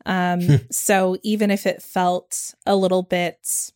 [0.07, 3.71] Um, so even if it felt a little bit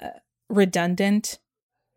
[0.00, 0.10] uh,
[0.48, 1.38] redundant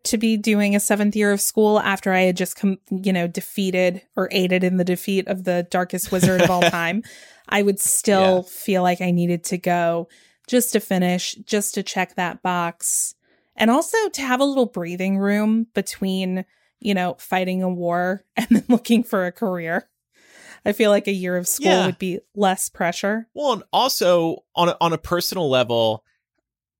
[0.04, 3.26] to be doing a seventh year of school after I had just come, you know,
[3.26, 7.02] defeated or aided in the defeat of the darkest wizard of all time.
[7.48, 8.52] I would still yeah.
[8.52, 10.08] feel like I needed to go
[10.48, 13.14] just to finish, just to check that box.
[13.56, 16.44] And also to have a little breathing room between,
[16.80, 19.88] you know, fighting a war and then looking for a career.
[20.64, 21.86] I feel like a year of school yeah.
[21.86, 23.26] would be less pressure.
[23.34, 26.04] Well, and also on a, on a personal level,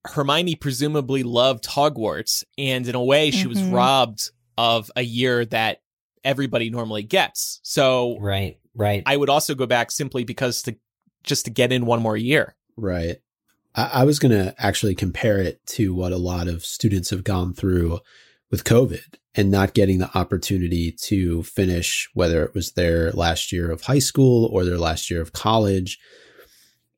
[0.05, 3.49] Hermione presumably loved Hogwarts, and in a way, she mm-hmm.
[3.49, 5.81] was robbed of a year that
[6.25, 7.61] everybody normally gets.
[7.63, 9.03] So, right, right.
[9.07, 10.77] I would also go back simply because to
[11.23, 12.57] just to get in one more year.
[12.77, 13.19] Right.
[13.75, 17.25] I, I was going to actually compare it to what a lot of students have
[17.25, 18.01] gone through
[18.51, 23.71] with COVID and not getting the opportunity to finish, whether it was their last year
[23.71, 25.99] of high school or their last year of college.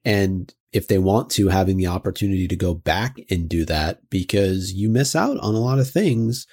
[0.04, 4.72] And if they want to, having the opportunity to go back and do that because
[4.72, 6.48] you miss out on a lot of things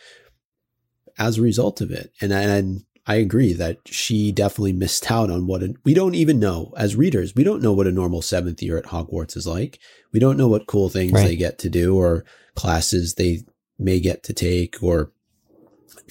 [1.18, 2.12] as a result of it.
[2.22, 6.40] And, and I agree that she definitely missed out on what a, we don't even
[6.40, 7.34] know as readers.
[7.36, 9.80] We don't know what a normal seventh year at Hogwarts is like.
[10.14, 11.26] We don't know what cool things right.
[11.26, 13.40] they get to do or classes they
[13.80, 15.12] may get to take or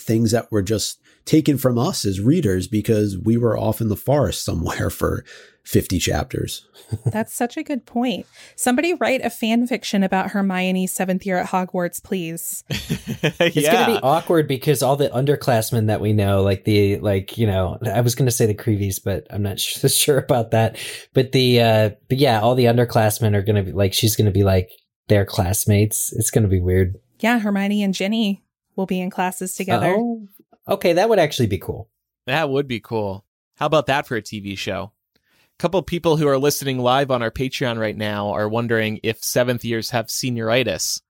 [0.00, 3.96] things that were just taken from us as readers because we were off in the
[3.96, 5.24] forest somewhere for
[5.64, 6.66] 50 chapters.
[7.06, 8.26] That's such a good point.
[8.56, 12.64] Somebody write a fan fiction about Hermione's seventh year at Hogwarts, please.
[12.68, 13.72] it's yeah.
[13.72, 17.46] going to be awkward because all the underclassmen that we know, like the, like, you
[17.46, 20.76] know, I was going to say the Creeveys, but I'm not sure about that.
[21.12, 24.26] But the, uh, but yeah, all the underclassmen are going to be like, she's going
[24.26, 24.70] to be like
[25.08, 26.12] their classmates.
[26.12, 26.96] It's going to be weird.
[27.20, 28.42] Yeah, Hermione and Ginny
[28.76, 29.94] will be in classes together.
[29.96, 30.26] Oh,
[30.70, 31.90] okay, that would actually be cool.
[32.26, 33.24] That would be cool.
[33.56, 34.92] How about that for a TV show?
[35.16, 39.22] A couple people who are listening live on our Patreon right now are wondering if
[39.22, 41.02] seventh years have senioritis.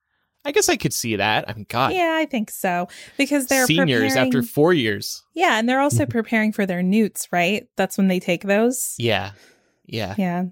[0.44, 1.48] I guess I could see that.
[1.48, 1.92] I mean, God.
[1.92, 4.28] Yeah, I think so because they're seniors preparing...
[4.28, 5.22] after four years.
[5.34, 7.68] Yeah, and they're also preparing for their NEWTs, right?
[7.76, 8.94] That's when they take those.
[8.98, 9.32] Yeah,
[9.84, 10.44] yeah, yeah.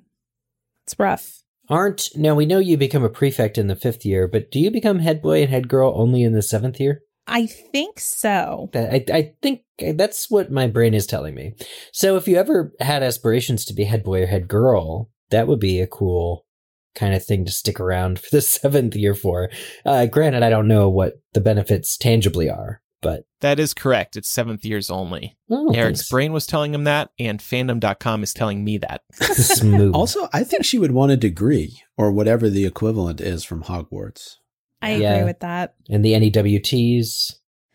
[0.85, 1.43] It's rough.
[1.71, 4.71] Aren't now we know you become a prefect in the fifth year, but do you
[4.71, 7.03] become head boy and head girl only in the seventh year?
[7.29, 8.71] I think so.
[8.75, 11.55] I, I think that's what my brain is telling me.
[11.93, 15.61] So if you ever had aspirations to be head boy or head girl, that would
[15.61, 16.47] be a cool
[16.95, 19.51] kind of thing to stick around for the seventh year for.
[19.85, 24.17] Uh, granted, I don't know what the benefits tangibly are, but that is correct.
[24.17, 25.37] It's seventh years only.
[25.51, 26.11] Oh, Eric's thanks.
[26.11, 29.03] brain was telling him that, and fandom.com is telling me that.
[29.95, 34.37] Also, I think she would want a degree or whatever the equivalent is from Hogwarts.
[34.81, 35.15] I yeah.
[35.15, 35.75] agree with that.
[35.89, 37.35] And the NEWTs.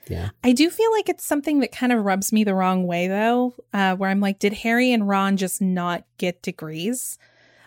[0.09, 0.29] Yeah.
[0.43, 3.55] I do feel like it's something that kind of rubs me the wrong way, though,
[3.73, 7.17] uh, where I'm like, did Harry and Ron just not get degrees?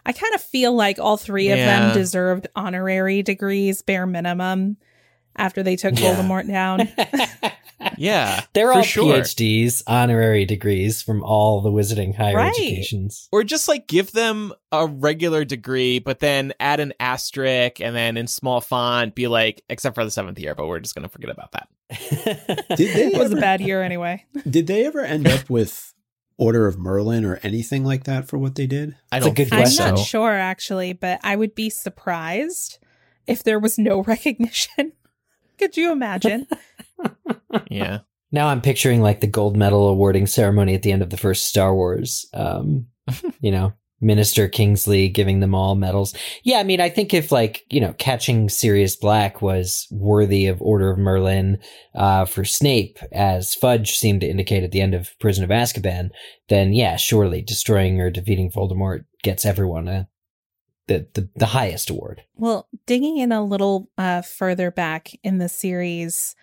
[0.05, 4.77] I kind of feel like all three of them deserved honorary degrees, bare minimum,
[5.35, 6.15] after they took yeah.
[6.15, 6.89] Voldemort down.
[7.97, 8.43] yeah.
[8.53, 9.15] They're all sure.
[9.15, 12.51] PhDs, honorary degrees from all the wizarding higher right.
[12.51, 13.29] educations.
[13.33, 18.17] Or just like give them a regular degree, but then add an asterisk and then
[18.17, 21.09] in small font be like, except for the seventh year, but we're just going to
[21.09, 21.69] forget about that.
[22.77, 24.25] did they it was ever, a bad year anyway.
[24.51, 25.95] Did they ever end up with
[26.37, 28.97] Order of Merlin or anything like that for what they did?
[29.13, 29.39] I don't.
[29.53, 32.79] I'm not sure actually, but I would be surprised
[33.27, 34.93] if there was no recognition.
[35.59, 36.47] Could you imagine?
[37.71, 38.01] Yeah.
[38.33, 41.47] Now I'm picturing like the gold medal awarding ceremony at the end of the first
[41.47, 42.27] Star Wars.
[42.35, 42.89] Um,
[43.41, 46.15] you know, Minister Kingsley giving them all medals.
[46.43, 50.61] Yeah, I mean, I think if like, you know, catching Sirius Black was worthy of
[50.61, 51.59] Order of Merlin
[51.95, 56.11] uh, for Snape, as Fudge seemed to indicate at the end of Prison of Azkaban,
[56.49, 60.09] then yeah, surely destroying or defeating Voldemort gets everyone a
[60.89, 62.23] the, the, the highest award.
[62.37, 66.37] Well, digging in a little uh, further back in the series,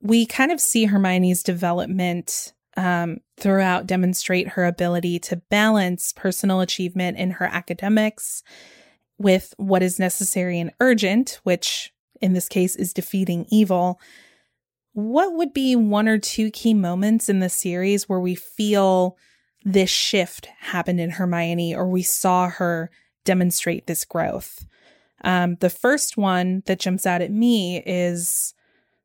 [0.00, 7.18] we kind of see Hermione's development um, throughout demonstrate her ability to balance personal achievement
[7.18, 8.42] in her academics
[9.18, 14.00] with what is necessary and urgent, which in this case is defeating evil.
[14.92, 19.16] What would be one or two key moments in the series where we feel
[19.64, 22.90] this shift happened in Hermione or we saw her
[23.24, 24.66] demonstrate this growth.
[25.22, 28.54] Um, the first one that jumps out at me is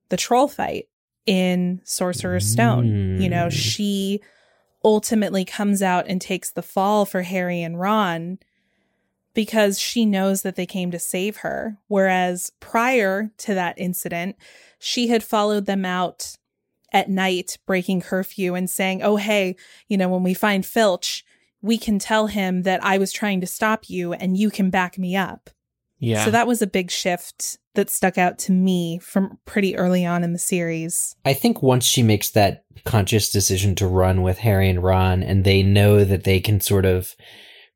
[0.10, 0.88] the troll fight
[1.26, 2.86] in Sorcerer's Stone.
[2.86, 3.22] Mm.
[3.22, 3.52] You know, mm.
[3.52, 4.22] she
[4.84, 8.38] ultimately comes out and takes the fall for Harry and Ron
[9.34, 11.78] because she knows that they came to save her.
[11.88, 14.36] Whereas prior to that incident,
[14.80, 16.38] she had followed them out
[16.94, 19.56] at night, breaking curfew and saying, Oh, hey,
[19.88, 21.26] you know, when we find Filch,
[21.62, 24.98] we can tell him that I was trying to stop you and you can back
[24.98, 25.50] me up.
[26.00, 26.24] Yeah.
[26.24, 30.24] So that was a big shift that stuck out to me from pretty early on
[30.24, 31.16] in the series.
[31.26, 35.44] I think once she makes that conscious decision to run with Harry and Ron, and
[35.44, 37.16] they know that they can sort of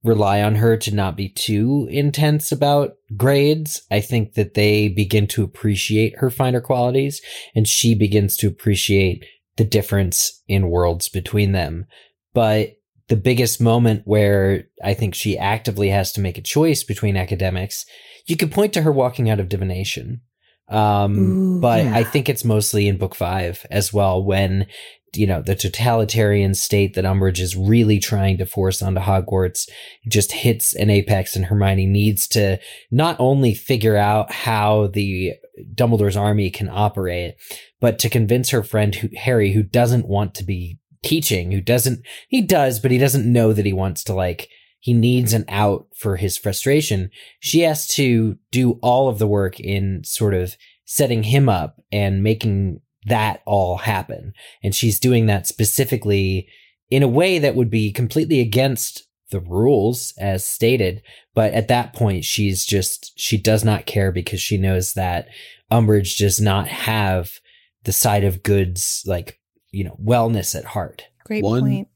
[0.04, 5.28] rely on her to not be too intense about grades, I think that they begin
[5.28, 7.22] to appreciate her finer qualities,
[7.54, 9.26] and she begins to appreciate
[9.58, 11.86] the difference in worlds between them.
[12.34, 12.76] But
[13.10, 17.86] the biggest moment where I think she actively has to make a choice between academics,
[18.30, 20.22] you could point to her walking out of divination.
[20.70, 21.96] Um, Ooh, but yeah.
[21.96, 24.68] I think it's mostly in book five as well when,
[25.16, 29.68] you know, the totalitarian state that Umbridge is really trying to force onto Hogwarts
[30.08, 32.60] just hits an apex and Hermione needs to
[32.92, 35.34] not only figure out how the
[35.74, 37.34] Dumbledore's army can operate,
[37.82, 42.06] but to convince her friend who, Harry, who doesn't want to be teaching, who doesn't,
[42.28, 45.88] he does, but he doesn't know that he wants to like, he needs an out
[45.96, 47.12] for his frustration.
[47.40, 52.24] She has to do all of the work in sort of setting him up and
[52.24, 54.34] making that all happen.
[54.64, 56.48] And she's doing that specifically
[56.90, 61.02] in a way that would be completely against the rules as stated.
[61.36, 65.28] But at that point, she's just, she does not care because she knows that
[65.72, 67.40] Umbridge does not have
[67.84, 69.40] the side of goods, like,
[69.72, 71.04] you know, wellness at heart.
[71.26, 71.88] Great One- point.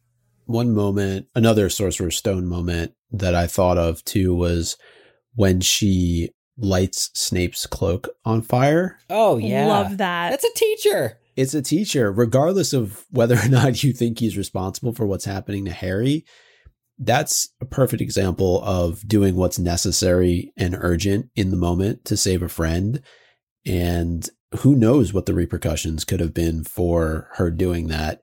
[0.53, 4.77] One moment, another Sorcerer's Stone moment that I thought of too was
[5.35, 8.99] when she lights Snape's cloak on fire.
[9.09, 9.65] Oh, yeah.
[9.65, 10.29] Love that.
[10.29, 11.19] That's a teacher.
[11.35, 15.65] It's a teacher, regardless of whether or not you think he's responsible for what's happening
[15.65, 16.25] to Harry.
[16.99, 22.43] That's a perfect example of doing what's necessary and urgent in the moment to save
[22.43, 23.01] a friend.
[23.65, 28.21] And who knows what the repercussions could have been for her doing that.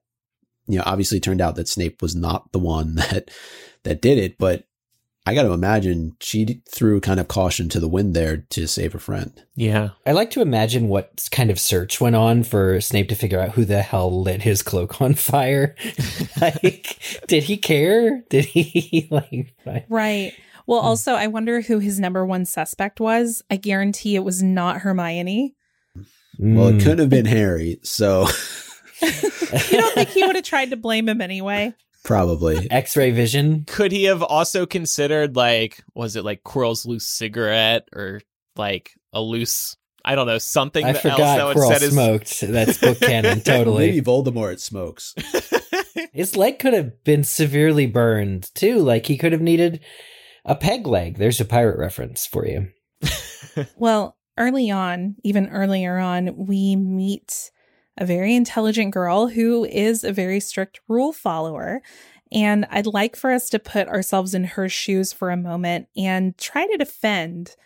[0.70, 3.30] You know, obviously it turned out that Snape was not the one that
[3.84, 4.64] that did it, but
[5.26, 8.94] I got to imagine she threw kind of caution to the wind there to save
[8.94, 9.30] a friend.
[9.54, 9.90] Yeah.
[10.06, 13.50] I like to imagine what kind of search went on for Snape to figure out
[13.50, 15.76] who the hell lit his cloak on fire.
[16.40, 18.22] like, did he care?
[18.30, 19.54] Did he like?
[19.64, 20.32] fi- Right.
[20.66, 23.42] Well, also, I wonder who his number one suspect was.
[23.50, 25.54] I guarantee it was not Hermione.
[26.38, 26.82] Well, it Mm.
[26.84, 28.26] could have been Harry, so
[29.02, 31.74] You don't think he would have tried to blame him anyway?
[32.02, 32.70] probably.
[32.70, 33.64] X-ray vision.
[33.66, 38.20] Could he have also considered like was it like Quirrell's loose cigarette or
[38.56, 41.92] like a loose I don't know something I else that forgot would Quirrell set his
[41.92, 42.40] smoked.
[42.40, 43.42] That's book canon.
[43.42, 43.88] Totally.
[43.88, 45.14] Maybe Voldemort smokes.
[46.12, 48.78] His leg could have been severely burned too.
[48.78, 49.80] Like he could have needed
[50.44, 51.18] a peg leg.
[51.18, 52.68] There's a pirate reference for you.
[53.76, 57.50] Well, early on, even earlier on, we meet
[58.00, 61.82] a very intelligent girl who is a very strict rule follower.
[62.32, 66.36] And I'd like for us to put ourselves in her shoes for a moment and
[66.38, 67.56] try to defend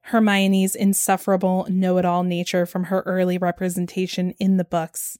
[0.00, 5.16] Hermione's insufferable know it all nature from her early representation in the books.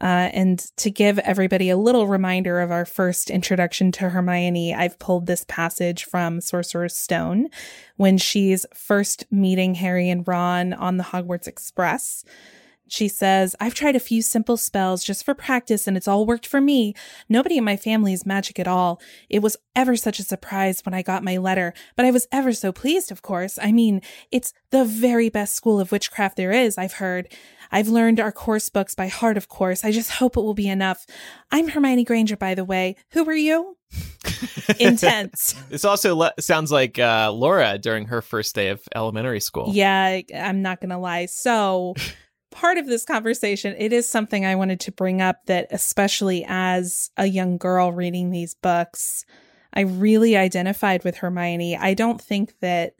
[0.00, 4.98] Uh, and to give everybody a little reminder of our first introduction to Hermione, I've
[4.98, 7.48] pulled this passage from Sorcerer's Stone
[7.96, 12.24] when she's first meeting Harry and Ron on the Hogwarts Express.
[12.92, 16.46] She says, I've tried a few simple spells just for practice and it's all worked
[16.46, 16.92] for me.
[17.26, 19.00] Nobody in my family is magic at all.
[19.30, 22.52] It was ever such a surprise when I got my letter, but I was ever
[22.52, 23.58] so pleased, of course.
[23.62, 27.32] I mean, it's the very best school of witchcraft there is, I've heard.
[27.70, 29.86] I've learned our course books by heart, of course.
[29.86, 31.06] I just hope it will be enough.
[31.50, 32.96] I'm Hermione Granger, by the way.
[33.12, 33.78] Who are you?
[34.78, 35.54] Intense.
[35.70, 39.70] This also le- sounds like uh, Laura during her first day of elementary school.
[39.72, 41.24] Yeah, I'm not going to lie.
[41.24, 41.94] So,
[42.52, 47.10] part of this conversation, it is something I wanted to bring up that, especially as
[47.16, 49.24] a young girl reading these books,
[49.74, 51.76] I really identified with Hermione.
[51.76, 52.94] I don't think that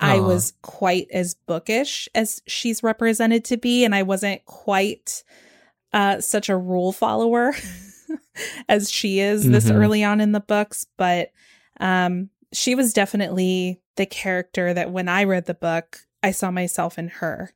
[0.00, 5.22] I was quite as bookish as she's represented to be, and I wasn't quite
[5.92, 7.52] uh, such a rule follower
[8.68, 9.74] as she is this Mhm.
[9.74, 10.86] early on in the books.
[10.96, 11.32] But
[11.80, 16.98] um, she was definitely the character that when I read the book, I saw myself
[16.98, 17.52] in her.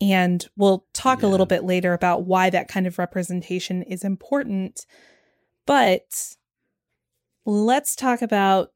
[0.00, 4.86] And we'll talk a little bit later about why that kind of representation is important.
[5.66, 6.36] But
[7.44, 8.70] let's talk about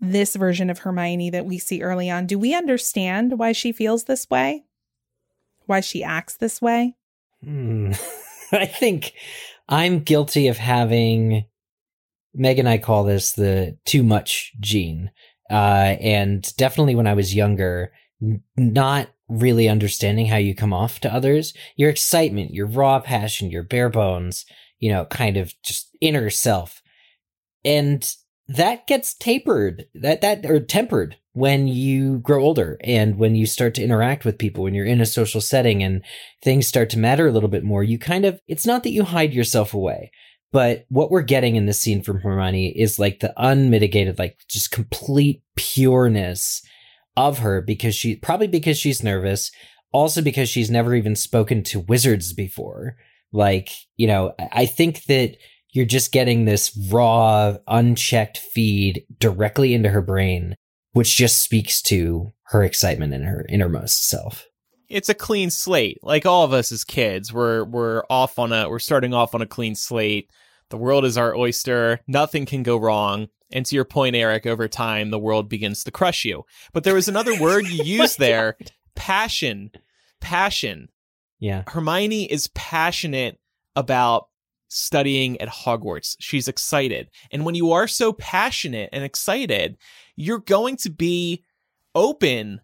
[0.00, 2.26] this version of Hermione that we see early on.
[2.26, 4.64] Do we understand why she feels this way?
[5.66, 6.96] Why she acts this way?
[7.42, 7.92] Hmm.
[8.52, 9.14] I think
[9.68, 11.44] I'm guilty of having
[12.34, 15.10] Meg and I call this the too much gene.
[15.50, 17.92] Uh, and definitely when I was younger,
[18.56, 23.62] not really understanding how you come off to others, your excitement, your raw passion, your
[23.62, 24.44] bare bones,
[24.78, 26.82] you know, kind of just inner self.
[27.64, 28.14] And
[28.48, 33.74] that gets tapered that that or tempered when you grow older and when you start
[33.74, 36.04] to interact with people when you're in a social setting and
[36.42, 39.02] things start to matter a little bit more you kind of it's not that you
[39.02, 40.10] hide yourself away
[40.52, 44.70] but what we're getting in this scene from Hermione is like the unmitigated like just
[44.70, 46.62] complete pureness
[47.16, 49.50] of her because she probably because she's nervous
[49.92, 52.96] also because she's never even spoken to wizards before
[53.32, 55.36] like you know i think that
[55.74, 60.54] you're just getting this raw, unchecked feed directly into her brain,
[60.92, 64.46] which just speaks to her excitement in her innermost self.
[64.88, 65.98] It's a clean slate.
[66.02, 69.42] Like all of us as kids, we're we're off on a we're starting off on
[69.42, 70.30] a clean slate.
[70.70, 72.00] The world is our oyster.
[72.06, 73.28] Nothing can go wrong.
[73.54, 76.44] And to your point, Eric, over time the world begins to crush you.
[76.72, 78.58] But there was another word you used there,
[78.94, 79.70] passion.
[80.20, 80.90] Passion.
[81.38, 81.62] Yeah.
[81.68, 83.38] Hermione is passionate
[83.76, 84.28] about
[84.68, 86.16] studying at Hogwarts.
[86.18, 87.10] She's excited.
[87.30, 89.76] And when you are so passionate and excited,
[90.16, 91.44] you're going to be
[91.94, 92.60] open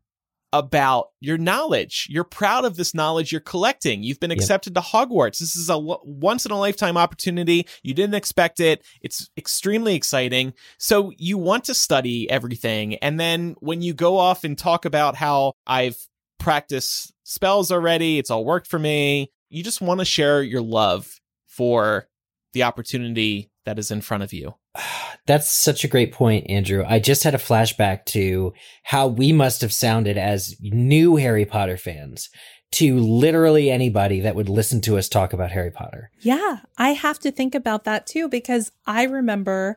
[0.53, 2.07] about your knowledge.
[2.11, 4.03] You're proud of this knowledge you're collecting.
[4.03, 4.85] You've been accepted yep.
[4.85, 5.39] to Hogwarts.
[5.39, 7.67] This is a once in a lifetime opportunity.
[7.83, 8.85] You didn't expect it.
[9.01, 10.55] It's extremely exciting.
[10.79, 12.97] So you want to study everything.
[12.97, 15.97] And then when you go off and talk about how I've
[16.39, 21.21] practiced spells already, it's all worked for me, you just want to share your love
[21.47, 22.09] for
[22.53, 24.55] the opportunity that is in front of you.
[25.27, 26.85] That's such a great point, Andrew.
[26.87, 28.53] I just had a flashback to
[28.83, 32.31] how we must have sounded as new Harry Potter fans
[32.73, 36.11] to literally anybody that would listen to us talk about Harry Potter.
[36.21, 39.77] Yeah, I have to think about that too because I remember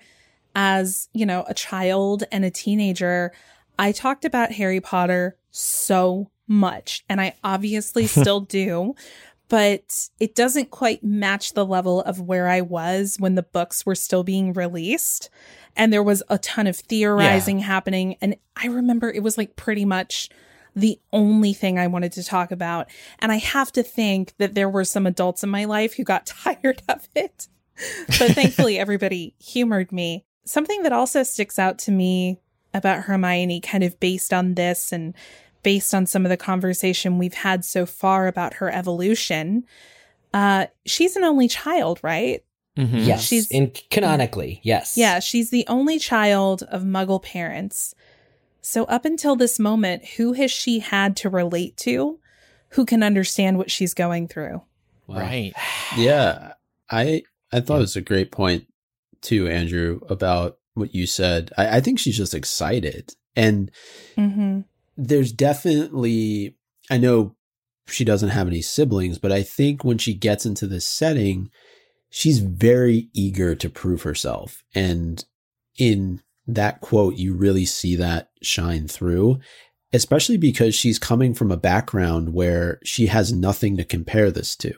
[0.55, 3.31] as, you know, a child and a teenager,
[3.79, 8.93] I talked about Harry Potter so much and I obviously still do
[9.49, 13.95] but it doesn't quite match the level of where I was when the books were
[13.95, 15.29] still being released.
[15.75, 17.65] And there was a ton of theorizing yeah.
[17.65, 18.15] happening.
[18.21, 20.29] And I remember it was like pretty much
[20.75, 22.89] the only thing I wanted to talk about.
[23.19, 26.25] And I have to think that there were some adults in my life who got
[26.45, 27.47] tired of it.
[28.07, 30.25] But thankfully, everybody humored me.
[30.45, 32.39] Something that also sticks out to me
[32.73, 35.13] about Hermione, kind of based on this and
[35.63, 39.65] based on some of the conversation we've had so far about her evolution,
[40.33, 42.43] uh, she's an only child, right?
[42.77, 42.97] Mm-hmm.
[42.97, 44.97] Yes, she's in canonically, yes.
[44.97, 47.93] Yeah, she's the only child of Muggle parents.
[48.61, 52.19] So up until this moment, who has she had to relate to?
[52.69, 54.61] Who can understand what she's going through?
[55.07, 55.17] Wow.
[55.17, 55.53] Right.
[55.95, 56.53] Yeah,
[56.89, 58.65] I I thought it was a great point
[59.21, 61.51] too, Andrew, about what you said.
[61.55, 63.69] I, I think she's just excited, and
[64.17, 64.61] mm-hmm
[64.97, 66.55] there's definitely,
[66.89, 67.35] I know
[67.87, 71.49] she doesn't have any siblings, but I think when she gets into this setting,
[72.09, 74.63] she's very eager to prove herself.
[74.73, 75.23] And
[75.77, 79.39] in that quote, you really see that shine through,
[79.91, 84.73] especially because she's coming from a background where she has nothing to compare this to,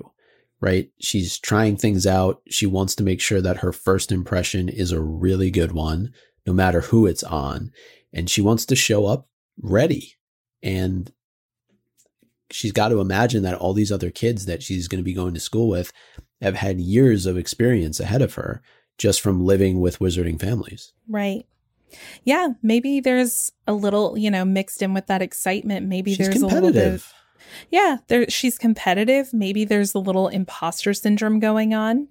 [0.62, 0.90] right?
[1.00, 2.42] She's trying things out.
[2.50, 6.14] She wants to make sure that her first impression is a really good one,
[6.46, 7.72] no matter who it's on.
[8.14, 9.28] And she wants to show up
[9.62, 10.16] ready.
[10.62, 11.12] And
[12.52, 15.34] she's got to imagine that all these other kids that she's going to be going
[15.34, 15.92] to school with
[16.42, 18.62] have had years of experience ahead of her
[18.98, 20.94] just from living with wizarding families.
[21.08, 21.46] Right.
[22.24, 25.88] Yeah, maybe there's a little, you know, mixed in with that excitement.
[25.88, 27.02] Maybe she's there's a little bit
[27.70, 29.34] Yeah, there she's competitive.
[29.34, 32.08] Maybe there's a little imposter syndrome going on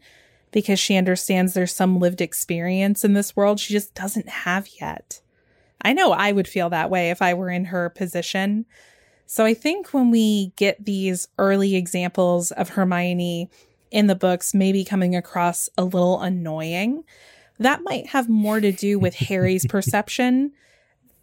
[0.52, 5.20] because she understands there's some lived experience in this world she just doesn't have yet.
[5.82, 8.66] I know I would feel that way if I were in her position.
[9.26, 13.50] So I think when we get these early examples of Hermione
[13.90, 17.04] in the books, maybe coming across a little annoying,
[17.58, 20.52] that might have more to do with Harry's perception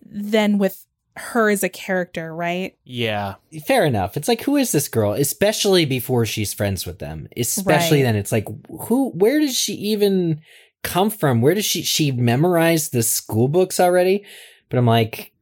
[0.06, 0.86] than with
[1.18, 2.78] her as a character, right?
[2.84, 3.36] Yeah.
[3.68, 4.16] Fair enough.
[4.16, 5.14] It's like, who is this girl?
[5.14, 7.28] Especially before she's friends with them.
[7.36, 8.04] Especially right.
[8.04, 8.47] then, it's like,
[8.88, 10.41] who, where does she even
[10.84, 11.42] come from?
[11.42, 14.26] Where does she, she memorize the school books already?
[14.70, 15.34] But I'm like,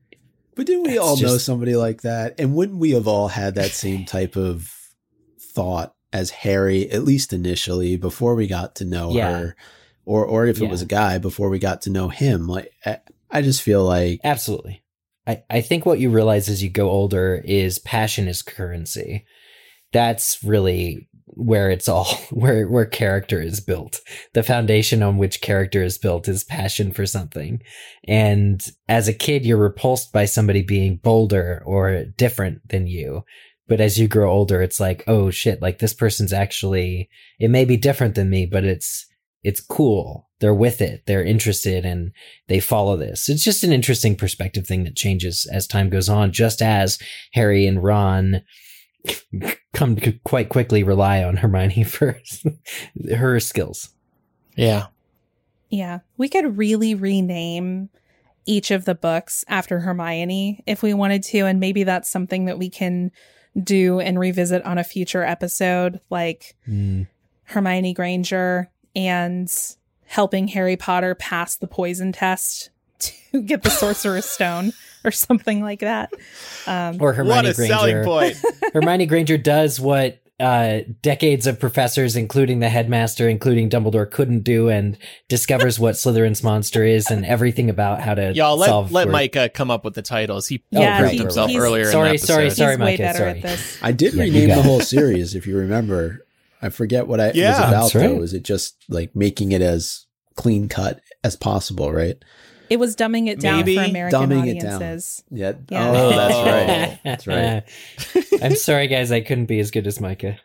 [0.56, 1.32] but didn't we all just...
[1.32, 2.40] know somebody like that?
[2.40, 4.70] And wouldn't we have all had that same type of
[5.40, 9.32] thought as Harry, at least initially, before we got to know yeah.
[9.32, 9.56] her,
[10.06, 12.48] or or if it was a guy before we got to know him?
[12.48, 12.74] Like,
[13.30, 14.84] I just feel like absolutely.
[15.28, 19.26] I, I think what you realize as you go older is passion is currency.
[19.92, 21.08] That's really
[21.40, 24.02] where it's all where where character is built
[24.34, 27.62] the foundation on which character is built is passion for something
[28.08, 33.24] and as a kid you're repulsed by somebody being bolder or different than you
[33.68, 37.10] but as you grow older it's like oh shit like this person's actually
[37.40, 39.06] it may be different than me but it's
[39.44, 40.30] it's cool.
[40.40, 41.04] They're with it.
[41.06, 42.12] They're interested and
[42.48, 43.30] they follow this.
[43.30, 47.00] It's just an interesting perspective thing that changes as time goes on, just as
[47.34, 48.42] Harry and Ron
[49.74, 52.20] come to quite quickly rely on Hermione for
[53.16, 53.90] her skills.
[54.56, 54.88] Yeah.
[55.70, 56.00] Yeah.
[56.18, 57.90] We could really rename
[58.46, 61.46] each of the books after Hermione if we wanted to.
[61.46, 63.12] And maybe that's something that we can
[63.62, 67.08] do and revisit on a future episode, like Mm.
[67.44, 69.52] Hermione Granger and
[70.06, 72.70] helping Harry Potter pass the poison test
[73.32, 74.74] to get the Sorcerer's Stone
[75.10, 76.12] or something like that.
[76.68, 77.74] Um, Or Hermione what a Granger.
[77.74, 78.38] selling point.
[78.74, 84.70] Hermione Granger does what uh, decades of professors, including the headmaster, including Dumbledore, couldn't do,
[84.70, 84.98] and
[85.28, 88.92] discovers what Slytherin's monster is and everything about how to Y'all, let, solve.
[88.94, 90.48] let for- Mike come up with the titles.
[90.48, 92.72] He Yeah, proved he- himself he's- earlier Sorry, in the sorry, sorry.
[92.74, 93.30] he's Micah, better sorry.
[93.32, 93.78] at this.
[93.82, 96.26] I did Yeah, rename the whole series, if you remember.
[96.62, 97.50] I forget what I Yeah.
[97.50, 97.58] was
[97.92, 98.08] about right.
[98.18, 98.22] though.
[98.24, 100.06] Is it just like making it as
[100.36, 102.16] clean cut as possible, right?
[102.70, 104.76] It was dumbing it down Maybe for American dumbing it down.
[104.76, 105.24] audiences.
[105.30, 105.54] Yeah.
[105.70, 105.92] Yeah.
[105.92, 107.00] Oh, that's right.
[107.04, 108.42] That's right.
[108.44, 109.12] I'm sorry, guys.
[109.12, 110.38] I couldn't be as good as Micah.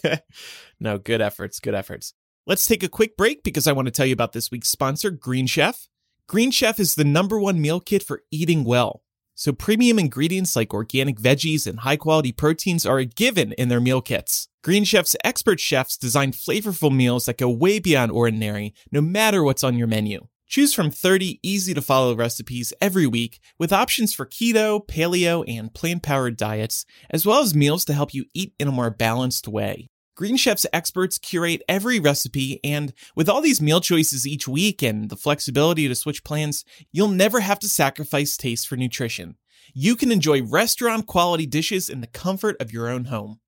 [0.80, 2.14] no, good efforts, good efforts.
[2.46, 5.10] Let's take a quick break because I want to tell you about this week's sponsor,
[5.10, 5.88] Green Chef.
[6.26, 9.02] Green Chef is the number one meal kit for eating well.
[9.34, 13.80] So premium ingredients like organic veggies and high quality proteins are a given in their
[13.80, 14.48] meal kits.
[14.62, 19.64] Green Chef's expert chefs design flavorful meals that go way beyond ordinary, no matter what's
[19.64, 20.26] on your menu.
[20.52, 25.72] Choose from 30 easy to follow recipes every week with options for keto, paleo, and
[25.72, 29.48] plant powered diets, as well as meals to help you eat in a more balanced
[29.48, 29.88] way.
[30.14, 35.08] Green Chef's experts curate every recipe, and with all these meal choices each week and
[35.08, 39.36] the flexibility to switch plans, you'll never have to sacrifice taste for nutrition.
[39.72, 43.40] You can enjoy restaurant quality dishes in the comfort of your own home.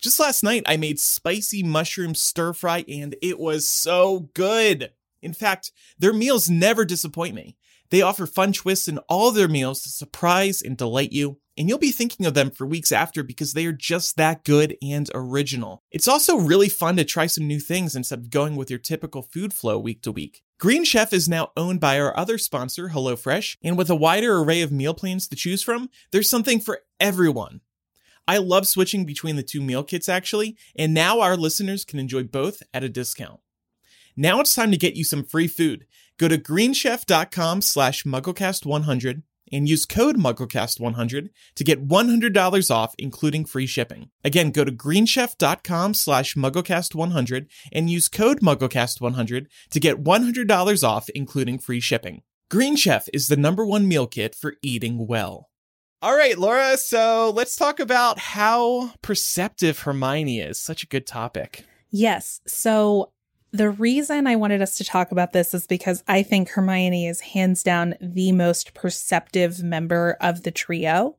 [0.00, 4.92] Just last night, I made spicy mushroom stir fry, and it was so good.
[5.22, 7.56] In fact, their meals never disappoint me.
[7.90, 11.78] They offer fun twists in all their meals to surprise and delight you, and you'll
[11.78, 15.82] be thinking of them for weeks after because they are just that good and original.
[15.90, 19.22] It's also really fun to try some new things instead of going with your typical
[19.22, 20.42] food flow week to week.
[20.58, 24.62] Green Chef is now owned by our other sponsor, HelloFresh, and with a wider array
[24.62, 27.60] of meal plans to choose from, there's something for everyone.
[28.28, 32.22] I love switching between the two meal kits actually, and now our listeners can enjoy
[32.22, 33.40] both at a discount.
[34.20, 35.86] Now it's time to get you some free food.
[36.18, 43.64] Go to greenchef.com slash mugglecast100 and use code mugglecast100 to get $100 off, including free
[43.64, 44.10] shipping.
[44.22, 51.58] Again, go to greenchef.com slash mugglecast100 and use code mugglecast100 to get $100 off, including
[51.58, 52.20] free shipping.
[52.50, 55.48] Green Chef is the number one meal kit for eating well.
[56.02, 60.62] All right, Laura, so let's talk about how perceptive Hermione is.
[60.62, 61.64] Such a good topic.
[61.90, 62.42] Yes.
[62.46, 63.12] So
[63.52, 67.20] the reason I wanted us to talk about this is because I think Hermione is
[67.20, 71.16] hands down the most perceptive member of the trio.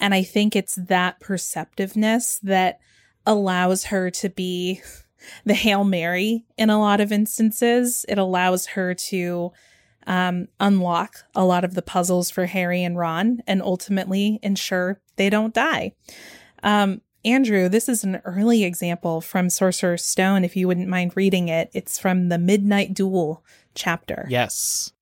[0.00, 2.80] And I think it's that perceptiveness that
[3.24, 4.80] allows her to be
[5.44, 8.04] the Hail Mary in a lot of instances.
[8.08, 9.52] It allows her to
[10.06, 15.30] um, unlock a lot of the puzzles for Harry and Ron and ultimately ensure they
[15.30, 15.92] don't die.
[16.62, 20.44] Um, Andrew, this is an early example from Sorcerer's Stone.
[20.44, 23.44] If you wouldn't mind reading it, it's from the Midnight Duel
[23.74, 24.26] chapter.
[24.30, 24.92] Yes.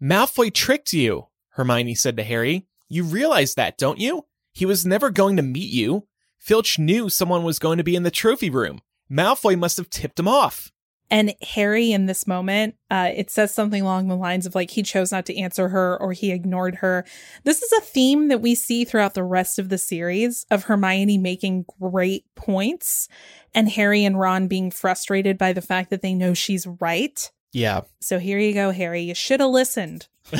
[0.00, 2.66] Malfoy tricked you, Hermione said to Harry.
[2.88, 4.26] You realize that, don't you?
[4.52, 6.06] He was never going to meet you.
[6.38, 8.80] Filch knew someone was going to be in the trophy room.
[9.10, 10.70] Malfoy must have tipped him off.
[11.10, 14.82] And Harry, in this moment, uh, it says something along the lines of like he
[14.82, 17.06] chose not to answer her or he ignored her.
[17.44, 21.16] This is a theme that we see throughout the rest of the series of Hermione
[21.16, 23.08] making great points
[23.54, 27.30] and Harry and Ron being frustrated by the fact that they know she's right.
[27.52, 27.82] Yeah.
[28.00, 29.00] So here you go, Harry.
[29.00, 30.08] You should have listened.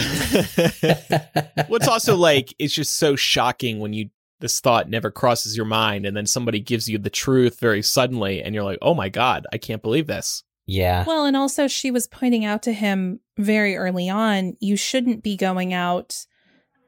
[1.68, 4.10] What's also like, it's just so shocking when you,
[4.40, 8.42] this thought never crosses your mind and then somebody gives you the truth very suddenly
[8.42, 10.44] and you're like, oh my God, I can't believe this.
[10.70, 11.04] Yeah.
[11.06, 15.34] Well, and also she was pointing out to him very early on, you shouldn't be
[15.36, 16.26] going out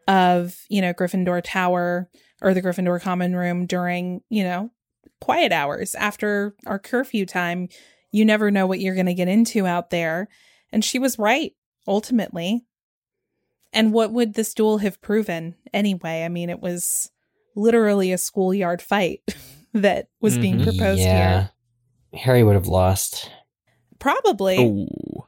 [0.06, 2.10] of, you know, Gryffindor Tower
[2.42, 4.70] or the Gryffindor common room during, you know,
[5.20, 7.68] quiet hours after our curfew time.
[8.12, 10.28] You never know what you're going to get into out there.
[10.72, 11.52] And she was right,
[11.88, 12.64] ultimately.
[13.72, 16.24] And what would this duel have proven anyway?
[16.24, 17.10] I mean, it was
[17.56, 19.22] literally a schoolyard fight
[19.72, 20.64] that was being Mhm.
[20.64, 21.48] proposed yeah.
[22.12, 22.20] here.
[22.20, 23.30] Harry would have lost.
[24.00, 24.56] Probably.
[24.58, 25.26] Oh.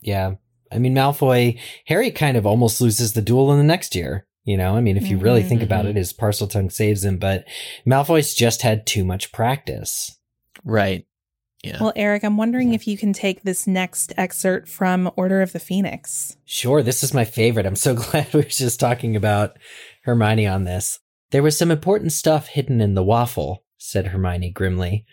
[0.00, 0.34] Yeah.
[0.72, 4.26] I mean, Malfoy, Harry kind of almost loses the duel in the next year.
[4.44, 5.48] You know, I mean, if you really Mhm.
[5.48, 5.90] think about Mhm.
[5.90, 7.44] it, his Parseltongue saves him, but
[7.86, 10.16] Malfoy's just had too much practice.
[10.64, 11.06] Right.
[11.62, 11.76] Yeah.
[11.78, 15.60] Well, Eric, I'm wondering if you can take this next excerpt from Order of the
[15.60, 16.36] Phoenix.
[16.46, 17.66] Sure, this is my favorite.
[17.66, 19.58] I'm so glad we were just talking about
[20.04, 21.00] Hermione on this.
[21.32, 25.04] There was some important stuff hidden in the waffle, said Hermione grimly.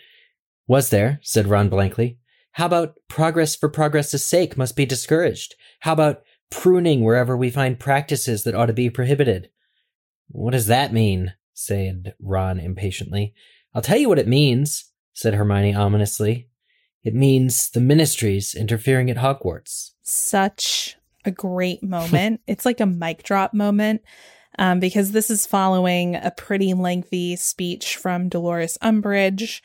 [0.68, 1.20] Was there?
[1.22, 2.18] said Ron blankly.
[2.58, 5.54] How about progress for progress's sake must be discouraged?
[5.82, 9.52] How about pruning wherever we find practices that ought to be prohibited?
[10.30, 11.34] What does that mean?
[11.54, 13.36] said Ron impatiently.
[13.76, 16.50] I'll tell you what it means, said Hermione ominously.
[17.04, 19.92] It means the ministries interfering at Hogwarts.
[20.02, 22.42] Such a great moment.
[22.48, 24.02] it's like a mic drop moment
[24.58, 29.62] um, because this is following a pretty lengthy speech from Dolores Umbridge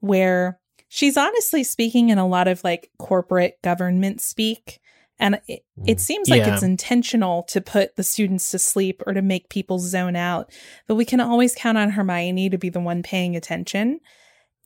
[0.00, 4.80] where she's honestly speaking in a lot of like corporate government speak.
[5.20, 6.00] And it, it Mm.
[6.00, 6.54] seems like Yeah.
[6.54, 10.52] it's intentional to put the students to sleep or to make people zone out.
[10.86, 13.98] But we can always count on Hermione to be the one paying attention,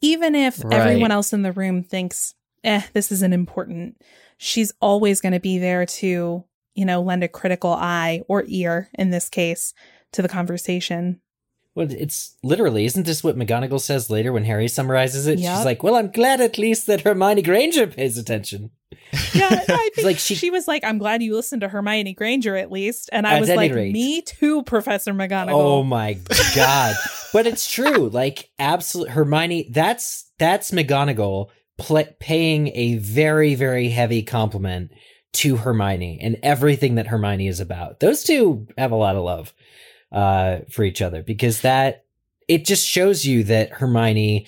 [0.00, 0.74] even if Right.
[0.80, 3.96] everyone else in the room thinks, eh, this isn't important.
[4.36, 6.44] She's always going to be there to,
[6.74, 9.72] you know, lend a critical eye or ear in this case
[10.12, 11.20] to the conversation.
[11.74, 15.38] Well, it's literally, isn't this what McGonagall says later when Harry summarizes it?
[15.38, 15.56] Yep.
[15.56, 18.70] She's like, well, I'm glad at least that Hermione Granger pays attention.
[19.32, 22.56] Yeah, I think like she, she- was like, I'm glad you listened to Hermione Granger
[22.56, 23.08] at least.
[23.10, 23.92] And I was like, rate.
[23.92, 25.52] me too, Professor McGonagall.
[25.52, 26.18] Oh my
[26.54, 26.94] god.
[27.32, 28.10] but it's true.
[28.10, 31.48] Like absolute Hermione, that's that's McGonagall
[31.78, 34.90] pl- paying a very very heavy compliment
[35.34, 38.00] to Hermione and everything that Hermione is about.
[38.00, 39.54] Those two have a lot of love
[40.12, 42.04] uh for each other because that
[42.48, 44.46] it just shows you that Hermione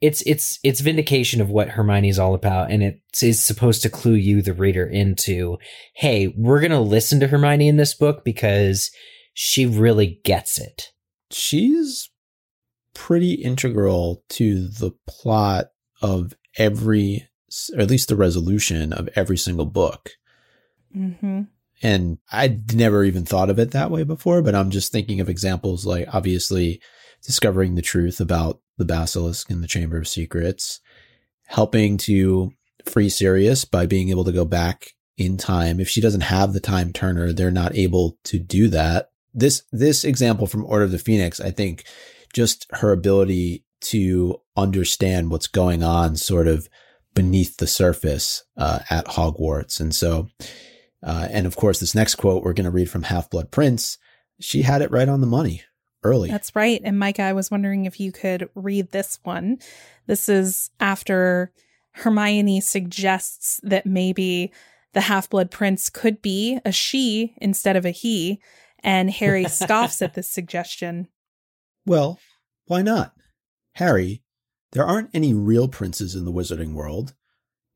[0.00, 3.88] it's it's it's vindication of what Hermione is all about and it is supposed to
[3.88, 5.58] clue you the reader into
[5.94, 8.90] hey, we're going to listen to Hermione in this book because
[9.32, 10.90] she really gets it.
[11.30, 12.10] she's
[12.94, 15.66] pretty integral to the plot
[16.00, 17.28] of every,
[17.74, 20.10] or at least the resolution of every single book.
[20.92, 21.42] hmm
[21.84, 25.28] And I'd never even thought of it that way before, but I'm just thinking of
[25.28, 26.80] examples like obviously
[27.22, 30.80] discovering the truth about the basilisk in the Chamber of Secrets,
[31.44, 32.52] helping to
[32.86, 35.78] free Sirius by being able to go back in time.
[35.78, 39.10] If she doesn't have the time turner, they're not able to do that.
[39.34, 41.84] This this example from Order of the Phoenix, I think
[42.32, 46.70] just her ability to understand what's going on sort of
[47.14, 49.80] beneath the surface uh, at Hogwarts.
[49.80, 50.28] And so
[51.04, 53.98] uh, and of course, this next quote we're going to read from Half Blood Prince.
[54.40, 55.62] She had it right on the money
[56.02, 56.30] early.
[56.30, 56.80] That's right.
[56.82, 59.58] And Micah, I was wondering if you could read this one.
[60.06, 61.52] This is after
[61.92, 64.50] Hermione suggests that maybe
[64.94, 68.40] the half blood prince could be a she instead of a he.
[68.82, 71.08] And Harry scoffs at this suggestion.
[71.86, 72.18] well,
[72.66, 73.14] why not?
[73.74, 74.22] Harry,
[74.72, 77.14] there aren't any real princes in the wizarding world.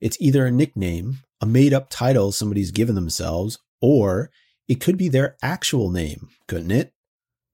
[0.01, 4.30] It's either a nickname, a made up title somebody's given themselves, or
[4.66, 6.93] it could be their actual name, couldn't it?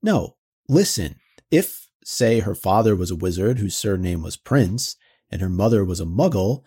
[0.03, 0.37] No,
[0.69, 1.17] listen.
[1.51, 4.97] If, say, her father was a wizard whose surname was Prince,
[5.31, 6.63] and her mother was a muggle,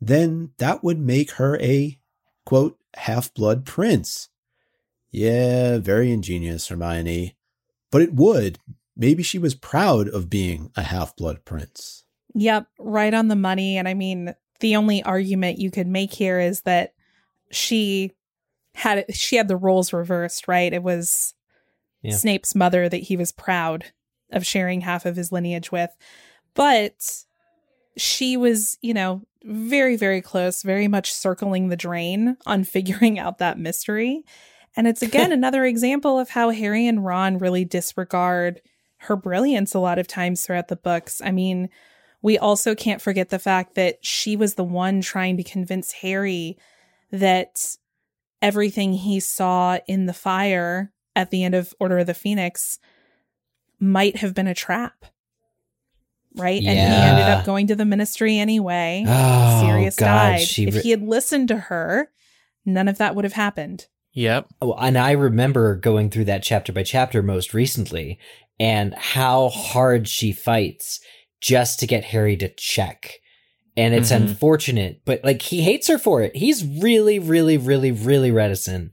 [0.00, 1.98] then that would make her a,
[2.44, 4.28] quote, half blood prince.
[5.10, 7.36] Yeah, very ingenious, Hermione.
[7.90, 8.58] But it would.
[8.96, 12.04] Maybe she was proud of being a half blood prince.
[12.34, 13.76] Yep, right on the money.
[13.76, 16.94] And I mean, the only argument you could make here is that
[17.50, 18.12] she
[18.74, 20.72] had she had the roles reversed, right?
[20.72, 21.34] It was
[22.02, 22.16] Yeah.
[22.16, 23.86] Snape's mother that he was proud
[24.30, 25.90] of sharing half of his lineage with.
[26.54, 27.24] But
[27.96, 33.38] she was, you know, very, very close, very much circling the drain on figuring out
[33.38, 34.24] that mystery.
[34.76, 38.60] And it's again another example of how Harry and Ron really disregard
[39.02, 41.20] her brilliance a lot of times throughout the books.
[41.24, 41.68] I mean,
[42.22, 46.58] we also can't forget the fact that she was the one trying to convince Harry
[47.12, 47.76] that
[48.42, 52.78] everything he saw in the fire at the end of Order of the Phoenix
[53.80, 55.04] might have been a trap.
[56.34, 56.62] Right?
[56.62, 59.04] And he ended up going to the ministry anyway.
[59.06, 60.42] Oh, Sirius God, died.
[60.42, 62.10] she if he had listened to her,
[62.64, 63.86] none of that would have happened.
[64.12, 64.48] Yep.
[64.60, 68.18] Oh, and I remember going through that chapter by chapter most recently
[68.60, 71.00] and how hard she fights
[71.40, 73.14] just to get Harry to check.
[73.76, 74.16] And it's Mhm.
[74.16, 76.34] unfortunate, but like he hates her for it.
[76.34, 78.90] He's really, really, really, really reticent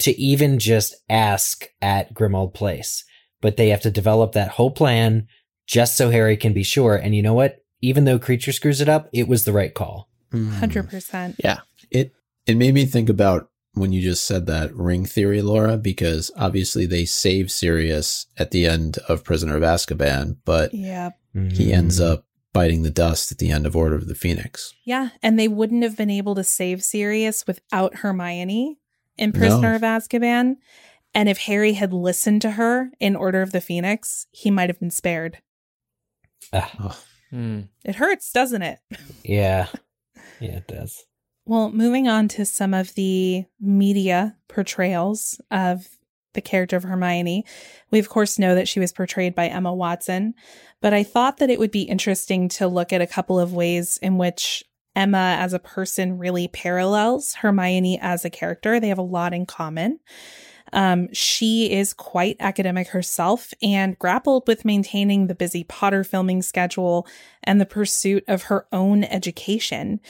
[0.00, 3.04] to even just ask at Grimmauld Place.
[3.40, 5.26] But they have to develop that whole plan
[5.66, 6.96] just so Harry can be sure.
[6.96, 7.58] And you know what?
[7.80, 10.08] Even though Kreacher screws it up, it was the right call.
[10.30, 10.50] Hmm.
[10.50, 11.36] 100%.
[11.42, 11.60] Yeah.
[11.90, 12.12] It
[12.46, 13.48] it made me think about
[13.78, 18.66] when you just said that ring theory, Laura, because obviously they save Sirius at the
[18.66, 21.10] end of Prisoner of Azkaban, but Yeah.
[21.52, 22.12] he ends Mm.
[22.12, 24.74] up biting the dust at the end of Order of the Phoenix.
[24.84, 28.78] Yeah, and they wouldn't have been able to save Sirius without Hermione
[29.16, 29.76] in Prisoner No.
[29.76, 30.56] of Azkaban.
[31.14, 34.78] And if Harry had listened to her in Order of the Phoenix, he might have
[34.80, 35.38] been spared.
[36.52, 37.60] Ah, Oh, Hmm.
[37.84, 38.78] It hurts, doesn't it?
[39.24, 39.66] yeah.
[40.40, 41.04] Yeah, it does.
[41.48, 45.88] Well, moving on to some of the media portrayals of
[46.34, 47.46] the character of Hermione,
[47.90, 50.34] we of course know that she was portrayed by Emma Watson,
[50.82, 53.98] but I thought that it would be interesting to look at a couple of ways
[54.02, 54.62] in which
[54.94, 58.78] Emma as a person really parallels Hermione as a character.
[58.78, 60.00] They have a lot in common.
[60.74, 67.06] Um, she is quite academic herself and grappled with maintaining the busy Potter filming schedule
[67.42, 70.00] and the pursuit of her own education.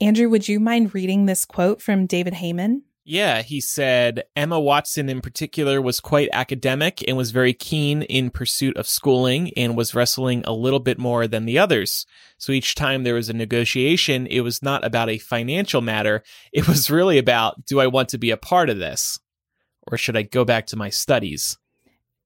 [0.00, 2.82] Andrew, would you mind reading this quote from David Heyman?
[3.04, 8.30] Yeah, he said Emma Watson in particular was quite academic and was very keen in
[8.30, 12.06] pursuit of schooling and was wrestling a little bit more than the others.
[12.38, 16.22] So each time there was a negotiation, it was not about a financial matter.
[16.52, 19.18] It was really about, do I want to be a part of this?
[19.90, 21.58] Or should I go back to my studies?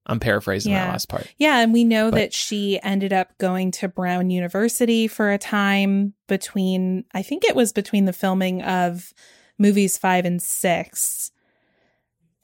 [0.07, 0.85] I'm paraphrasing Yeah.
[0.85, 1.27] that last part.
[1.37, 5.37] Yeah, and we know But- that she ended up going to Brown University for a
[5.37, 9.13] time between, I think it was between the filming of
[9.59, 11.31] movies five and six.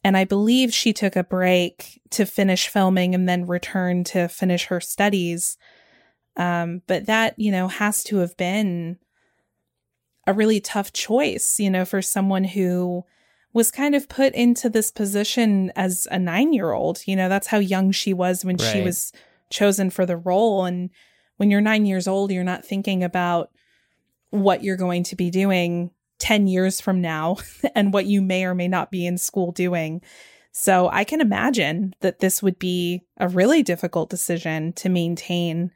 [0.03, 4.65] And I believe she took a break to finish filming and then returned to finish
[4.65, 5.57] her studies.
[6.35, 8.97] Um, but that, you know, has to have been
[10.27, 13.05] a really tough choice, you know, for someone who
[13.53, 17.01] was kind of put into this position as a nine year old.
[17.05, 19.13] You know, that's how young she was when she was
[19.49, 20.65] chosen for the role.
[20.65, 20.89] And
[21.37, 23.51] when you're nine years old, you're not thinking about
[24.31, 27.37] what you're going to be doing 10 years from now
[27.75, 30.01] and what you may or may not be in school doing.
[30.51, 35.71] So I can imagine that this would be a really difficult decision to maintain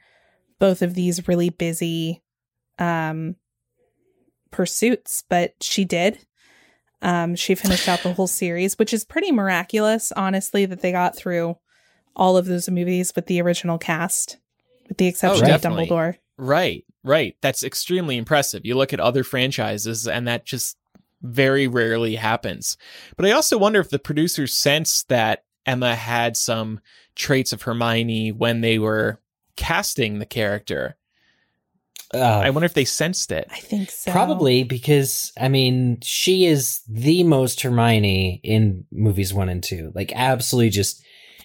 [0.59, 2.23] both of these really busy
[2.79, 3.35] um,
[4.51, 6.26] pursuits, but she did.
[7.01, 11.15] Um, she finished out the whole series, which is pretty miraculous, honestly, that they got
[11.15, 11.57] through
[12.15, 14.37] all of those movies with the original cast,
[14.87, 15.61] with the exception of.
[15.61, 16.15] Dumbledore.
[16.37, 17.35] Right, right.
[17.41, 18.65] That's extremely impressive.
[18.65, 20.77] You look at other franchises, and that just
[21.21, 22.77] very rarely happens.
[23.15, 26.79] But I also wonder if the producers sensed that Emma had some
[27.15, 29.19] traits of Hermione when they were
[29.55, 30.96] casting the character.
[32.13, 33.47] Uh, I wonder if they sensed it.
[33.51, 34.11] I think so.
[34.11, 39.91] Probably because I mean she is the most Hermione in movies one and two.
[39.93, 41.03] Like absolutely just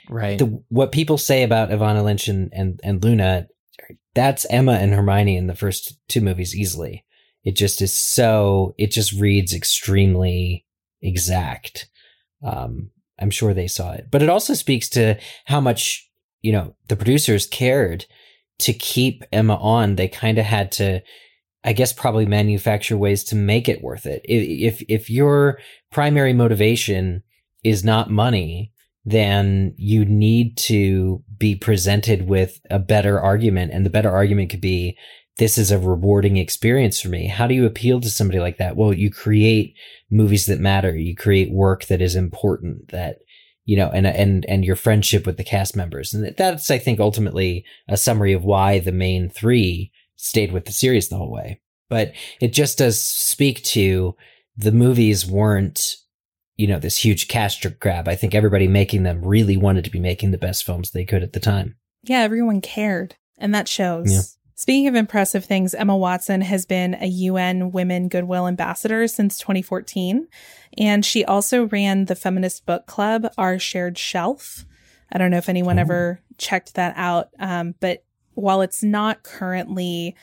[0.09, 0.39] Right.
[0.39, 3.47] the what people say about Evanna Lynch and, and, and Luna,
[4.15, 7.05] that's Emma and Hermione in the first two movies easily.
[7.45, 10.67] It just is so it just reads extremely
[11.01, 11.89] exact.
[12.45, 16.09] Um, I'm sure they saw it, but it also speaks to how much
[16.41, 18.07] you know the producers cared
[18.61, 19.97] to keep Emma on.
[19.97, 21.01] They kind of had to,
[21.65, 24.23] I guess, probably manufacture ways to make it worth it.
[24.25, 25.59] If if your
[25.91, 27.23] primary motivation
[27.65, 28.73] is not money,
[29.05, 33.73] then you need to be presented with a better argument.
[33.73, 34.97] And the better argument could be,
[35.39, 37.27] this is a rewarding experience for me.
[37.27, 38.77] How do you appeal to somebody like that?
[38.77, 39.75] Well, you create
[40.11, 40.97] movies that matter.
[40.97, 43.19] You create work that is important that,
[43.65, 46.13] you know, and, and, and your friendship with the cast members.
[46.13, 50.73] And that's, I think, ultimately a summary of why the main three stayed with the
[50.73, 51.61] series the whole way.
[51.89, 54.17] But it just does speak to
[54.57, 55.97] the movies weren't
[56.57, 58.09] you know, this huge cash grab.
[58.09, 61.23] I think everybody making them really wanted to be making the best films they could
[61.23, 61.77] at the time.
[62.05, 64.13] Yeah, everyone cared, and that shows.
[64.13, 64.21] Yeah.
[64.63, 70.29] Speaking of impressive things, Emma Watson has been a UN Women Goodwill Ambassador since 2014,
[70.79, 74.65] and she also ran the feminist book club, Our Shared Shelf.
[75.11, 75.83] I don't know if anyone Oh.
[75.83, 78.05] ever checked that out, um, but
[78.35, 80.15] while it's not currently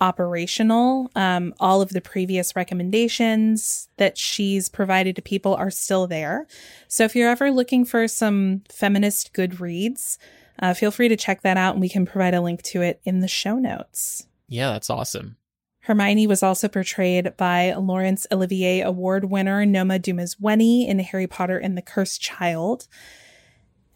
[0.00, 6.46] operational, um, all of the previous recommendations that she's provided to people are still there.
[6.86, 10.20] So if you're ever looking for some feminist good reads,
[10.58, 13.00] uh, feel free to check that out and we can provide a link to it
[13.04, 14.26] in the show notes.
[14.48, 15.36] Yeah, that's awesome.
[15.80, 21.76] Hermione was also portrayed by Laurence Olivier Award winner Noma Dumezweni in Harry Potter and
[21.76, 22.86] the Cursed Child.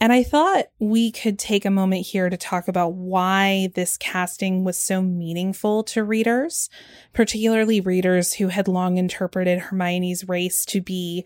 [0.00, 4.62] And I thought we could take a moment here to talk about why this casting
[4.62, 6.68] was so meaningful to readers,
[7.14, 11.24] particularly readers who had long interpreted Hermione's race to be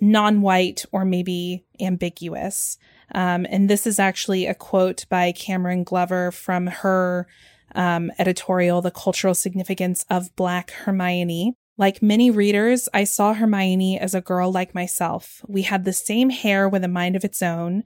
[0.00, 2.76] non white or maybe ambiguous.
[3.12, 7.26] Um, and this is actually a quote by Cameron Glover from her
[7.74, 11.54] um, editorial, The Cultural Significance of Black Hermione.
[11.76, 15.44] Like many readers, I saw Hermione as a girl like myself.
[15.48, 17.84] We had the same hair with a mind of its own.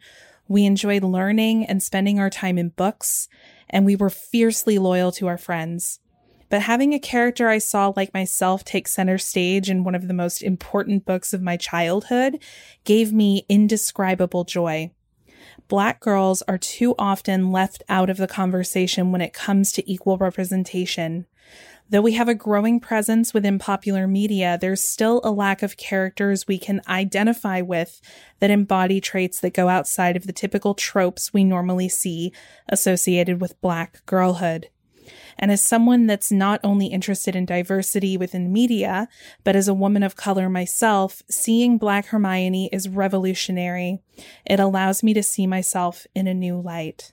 [0.49, 3.29] We enjoyed learning and spending our time in books.
[3.70, 5.99] and we were fiercely loyal to our friends.
[6.49, 10.14] But having a character I saw like myself take center stage in one of the
[10.14, 12.39] most important books of my childhood
[12.85, 14.93] gave me indescribable joy.
[15.69, 20.19] Black girls are too often left out of the conversation when it comes to equal
[20.19, 21.27] representation.
[21.91, 26.47] Though we have a growing presence within popular media, there's still a lack of characters
[26.47, 28.01] we can identify with
[28.41, 32.33] that embody traits that go outside of the typical tropes we normally see
[32.69, 34.71] associated with Black girlhood.
[35.39, 39.09] And as someone that's not only interested in diversity within media,
[39.43, 44.01] but as a woman of color myself, seeing Black Hermione is revolutionary.
[44.45, 47.12] It allows me to see myself in a new light.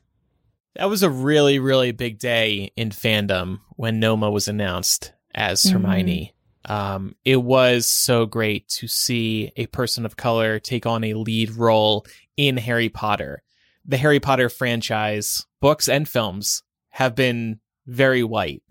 [0.75, 5.71] That was a really, really big day in fandom when Noma was announced as Mhm.
[5.71, 6.33] Hermione.
[6.65, 11.51] Um, it was so great to see a person of color take on a lead
[11.51, 12.05] role
[12.37, 13.43] in Harry Potter.
[13.83, 17.59] The Harry Potter franchise, books and films, have been
[17.91, 18.63] very white.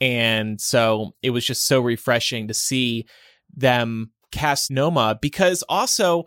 [0.00, 3.06] And so it was just so refreshing to see
[3.54, 6.24] them cast Noma because also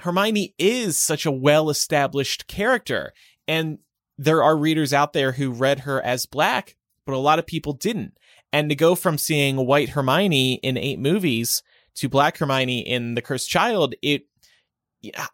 [0.00, 3.12] Hermione is such a well established character.
[3.46, 3.78] And
[4.18, 7.72] there are readers out there who read her as black, but a lot of people
[7.72, 8.16] didn't.
[8.52, 11.62] And to go from seeing white Hermione in eight movies
[11.96, 14.26] to black Hermione in The Cursed Child, it,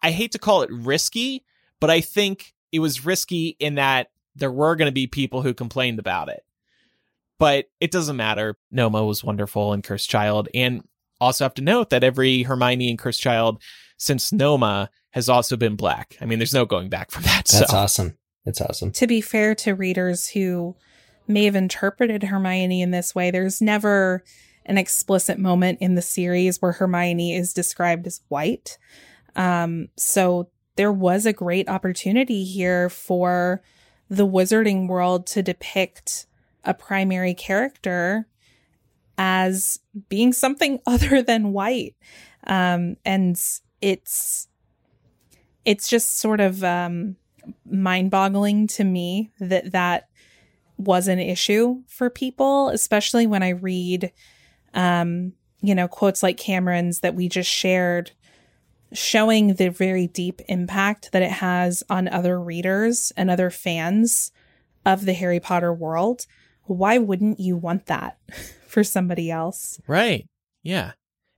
[0.01, 1.45] I hate to call it risky,
[1.79, 5.53] but I think it was risky in that there were going to be people who
[5.53, 6.43] complained about it.
[7.39, 8.57] But it doesn't matter.
[8.69, 10.47] Noma was wonderful in Cursed Child.
[10.53, 10.83] And
[11.19, 13.61] also have to note that every Hermione and Cursed Child
[13.97, 16.17] since Noma has also been black.
[16.19, 17.45] I mean, there's no going back from that.
[17.45, 17.77] That's so.
[17.77, 18.17] awesome.
[18.45, 18.91] That's awesome.
[18.93, 20.75] to be fair to readers who
[21.27, 24.23] may have interpreted Hermione in this way, there's never
[24.65, 28.79] an explicit moment in the series where Hermione is described as white.
[29.35, 33.61] Um, so there was a great opportunity here for
[34.11, 36.27] the wizarding world to depict
[36.65, 38.27] a primary character
[39.17, 41.95] as being something other than white.
[42.45, 43.41] Um, and
[43.81, 44.47] it's
[45.63, 47.15] it's just sort of um
[47.65, 50.09] mind-boggling to me that that
[50.77, 54.11] was an issue for people, especially when I read,
[54.73, 58.11] um, you know, quotes like Cameron's that we just shared,
[58.93, 64.31] showing the very deep impact that it has on other readers and other fans
[64.85, 66.25] of the Harry Potter world.
[66.63, 68.17] Why wouldn't you want that
[68.67, 69.79] for somebody else?
[69.87, 70.27] Right.
[70.63, 70.91] Yeah.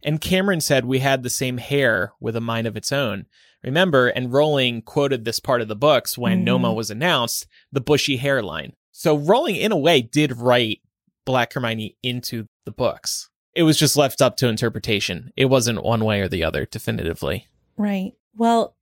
[0.03, 3.25] And Cameron said we had the same hair with a mind of its own.
[3.63, 6.43] Remember, and Rowling quoted this part of the books when Mhm.
[6.43, 8.73] Noma was announced, the bushy hairline.
[8.91, 10.81] So Rowling, in a way, did write
[11.25, 13.29] Black Hermione into the books.
[13.55, 15.31] It was just left up to interpretation.
[15.35, 17.47] It wasn't one way or the other, definitively.
[17.77, 18.13] Right.
[18.35, 18.75] Well,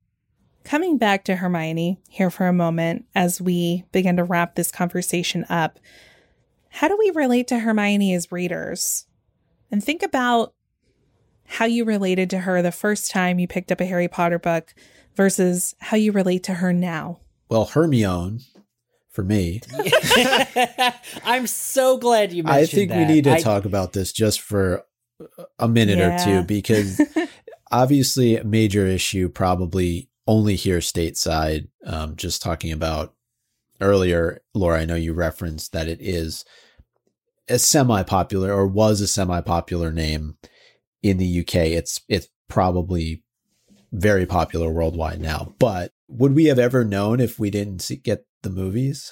[0.64, 5.44] coming back to Hermione here for a moment as we begin to wrap this conversation
[5.48, 5.78] up,
[6.70, 9.06] how do we relate to Hermione as readers?
[9.70, 10.54] And think about
[11.44, 14.74] how you related to her the first time you picked up a Harry Potter book
[15.14, 17.20] versus how you relate to her now.
[17.50, 18.40] Well, Hermione,
[19.12, 19.60] for me,
[21.24, 24.40] I'm so glad you mentioned I think we need to I- talk about this just
[24.40, 24.84] for
[25.58, 26.20] a minute Yeah.
[26.20, 27.00] or two because
[27.70, 31.68] obviously a major issue probably only here stateside.
[31.84, 33.14] Um, just talking about
[33.80, 36.44] earlier, Laura, I know you referenced that it is
[37.48, 40.36] a semi-popular or was a semi-popular name
[41.02, 41.54] in the UK.
[41.56, 43.22] It's it's probably
[43.92, 45.54] very popular worldwide now.
[45.58, 49.10] But would we have ever known if we didn't see, get the movies?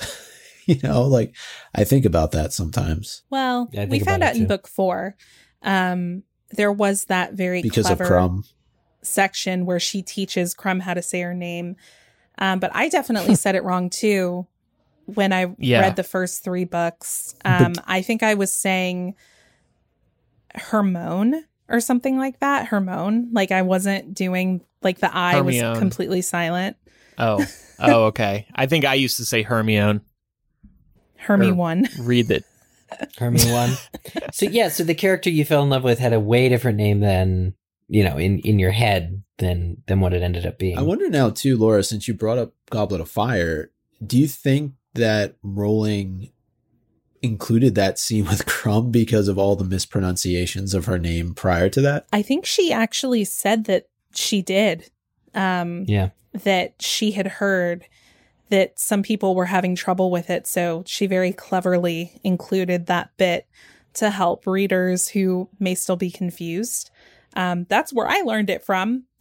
[0.66, 1.34] you know, like
[1.74, 5.16] I think about that sometimes Well, Yeah, we found out it in book four.
[5.62, 8.44] Um, there was that very because clever of Krum.
[9.02, 11.76] section where she teaches Krum how to say her name.
[12.38, 14.46] Um, but I definitely said it wrong too
[15.06, 15.80] when I Yeah.
[15.80, 17.34] read the first three books.
[17.44, 19.14] Um, I think I was saying
[20.54, 22.66] Hermione or something like that.
[22.66, 23.28] Hermione.
[23.32, 26.76] Like I wasn't doing like the I was completely silent.
[27.20, 27.44] Oh,
[27.78, 28.46] oh, okay.
[28.54, 30.00] I think I used to say Hermione.
[31.16, 31.88] Hermy Or- one.
[32.00, 32.44] Read it.
[33.18, 33.70] Hermione one.
[34.32, 37.00] so yeah, so the character you fell in love with had a way different name
[37.00, 37.54] than
[37.88, 40.78] you know in in your head than than what it ended up being.
[40.78, 43.70] I wonder now too, Laura, since you brought up Goblet of Fire,
[44.04, 46.30] do you think that Rowling
[47.22, 51.80] included that scene with Krum because of all the mispronunciations of her name prior to
[51.82, 52.06] that?
[52.12, 54.90] I think she actually said that she did.
[55.34, 57.84] Um, yeah, that she had heard
[58.50, 60.46] that some people were having trouble with it.
[60.46, 63.46] So she very cleverly included that bit
[63.94, 66.90] to help readers who may still be confused.
[67.36, 69.04] Um, that's where I learned it from.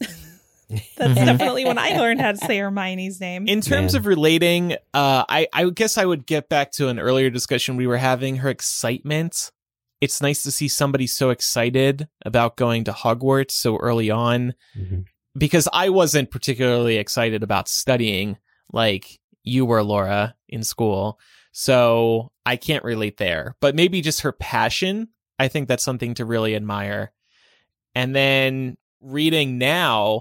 [0.96, 1.24] That's Mhm.
[1.26, 3.48] definitely when I learned how to say Hermione's name.
[3.48, 4.00] In terms Man.
[4.00, 7.88] of relating, uh, I, I guess I would get back to an earlier discussion we
[7.88, 8.36] were having.
[8.36, 9.50] Her excitement.
[10.00, 15.06] It's nice to see somebody so excited about going to Hogwarts so early on Mhm.
[15.36, 18.36] Because I wasn't particularly excited about studying
[18.72, 21.18] like you were, Laura, in school.
[21.52, 23.56] So I can't relate there.
[23.60, 25.08] But maybe just her passion.
[25.38, 27.12] I think that's something to really admire.
[27.94, 30.20] And then reading now,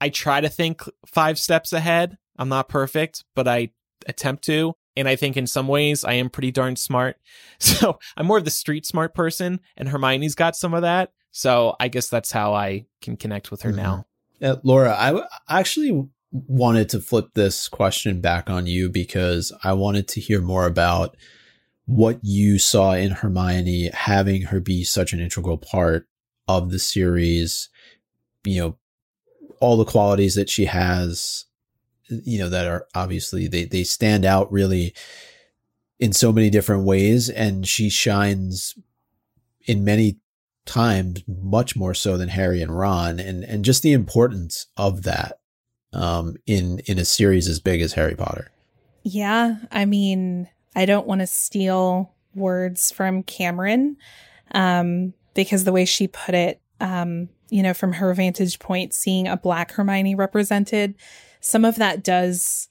[0.00, 2.16] I try to think five steps ahead.
[2.38, 3.70] I'm not perfect, but I
[4.06, 4.74] attempt to.
[4.96, 7.16] And I think in some ways I am pretty darn smart.
[7.58, 11.12] So I'm more of the street smart person, and Hermione's got some of that.
[11.30, 13.76] So I guess that's how I can connect with her Mhm.
[13.76, 14.06] now.
[14.42, 20.08] Uh, Laura, I actually wanted to flip this question back on you because I wanted
[20.08, 21.16] to hear more about
[21.86, 26.06] what you saw in Hermione having her be such an integral part
[26.46, 27.68] of the series.
[28.44, 28.78] You know,
[29.60, 31.46] all the qualities that she has,
[32.08, 34.94] you know, that are obviously they they stand out really
[35.98, 38.74] in so many different ways, and she shines
[39.66, 40.18] in many
[40.66, 45.40] times much more so than Harry and Ron and and just the importance of that
[45.92, 48.50] um in in a series as big as Harry Potter.
[49.02, 53.96] Yeah, I mean, I don't want to steal words from Cameron
[54.52, 59.26] um, because the way she put it, um, you know, from her vantage point, seeing
[59.26, 60.94] a Black Hermione represented,
[61.40, 62.68] some of that does,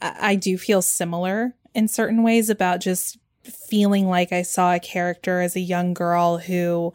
[0.00, 3.18] I, I do feel similar in certain ways about just
[3.50, 6.92] feeling like I saw a character as a young girl who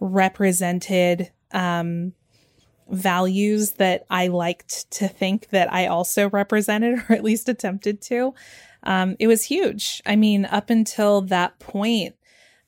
[0.00, 2.12] represented um,
[2.88, 8.34] values that I liked to think that I also represented or at least attempted to.
[8.82, 10.00] Um, it was huge.
[10.06, 12.14] I mean, up until that point,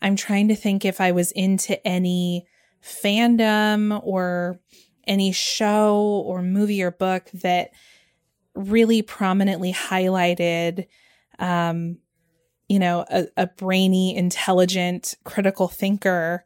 [0.03, 2.47] I'm trying to think if I was into any
[2.83, 4.59] fandom or
[5.07, 7.71] any show or movie or book that
[8.55, 10.87] really prominently highlighted,
[11.39, 11.99] um,
[12.69, 16.45] you know, a, a brainy, intelligent, critical thinker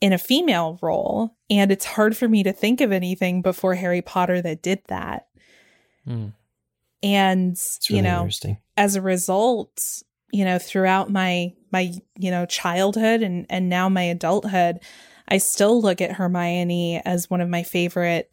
[0.00, 1.36] in a female role.
[1.48, 5.28] And it's hard for me to think of anything before Harry Potter that did that.
[6.04, 6.28] Hmm.
[7.02, 7.56] And,
[7.88, 8.28] really you know,
[8.76, 14.02] as a result, you know, throughout my my, you know, childhood and and now my
[14.02, 14.80] adulthood,
[15.28, 18.32] I still look at Hermione as one of my favorite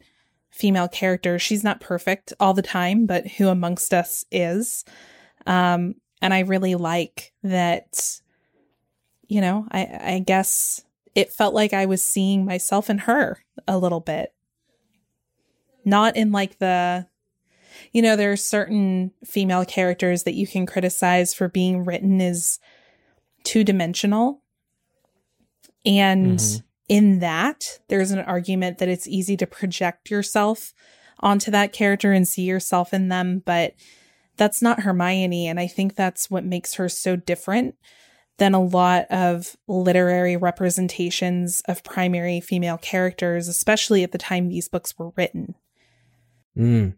[0.50, 1.42] female characters.
[1.42, 4.84] She's not perfect all the time, but who amongst us is?
[5.46, 8.20] Um and I really like that
[9.28, 10.82] you know, I I guess
[11.14, 14.32] it felt like I was seeing myself in her a little bit.
[15.84, 17.06] Not in like the
[17.92, 22.58] you know, there are certain female characters that you can criticize for being written as
[23.44, 24.42] two dimensional.
[25.86, 26.62] And Mhm.
[26.88, 30.74] in that, there's an argument that it's easy to project yourself
[31.20, 33.74] onto that character and see yourself in them, but
[34.40, 35.48] that's not Hermione.
[35.48, 37.74] And I think that's what makes her so different
[38.38, 44.66] than a lot of literary representations of primary female characters, especially at the time these
[44.66, 45.56] books were written.
[46.56, 46.96] Mm.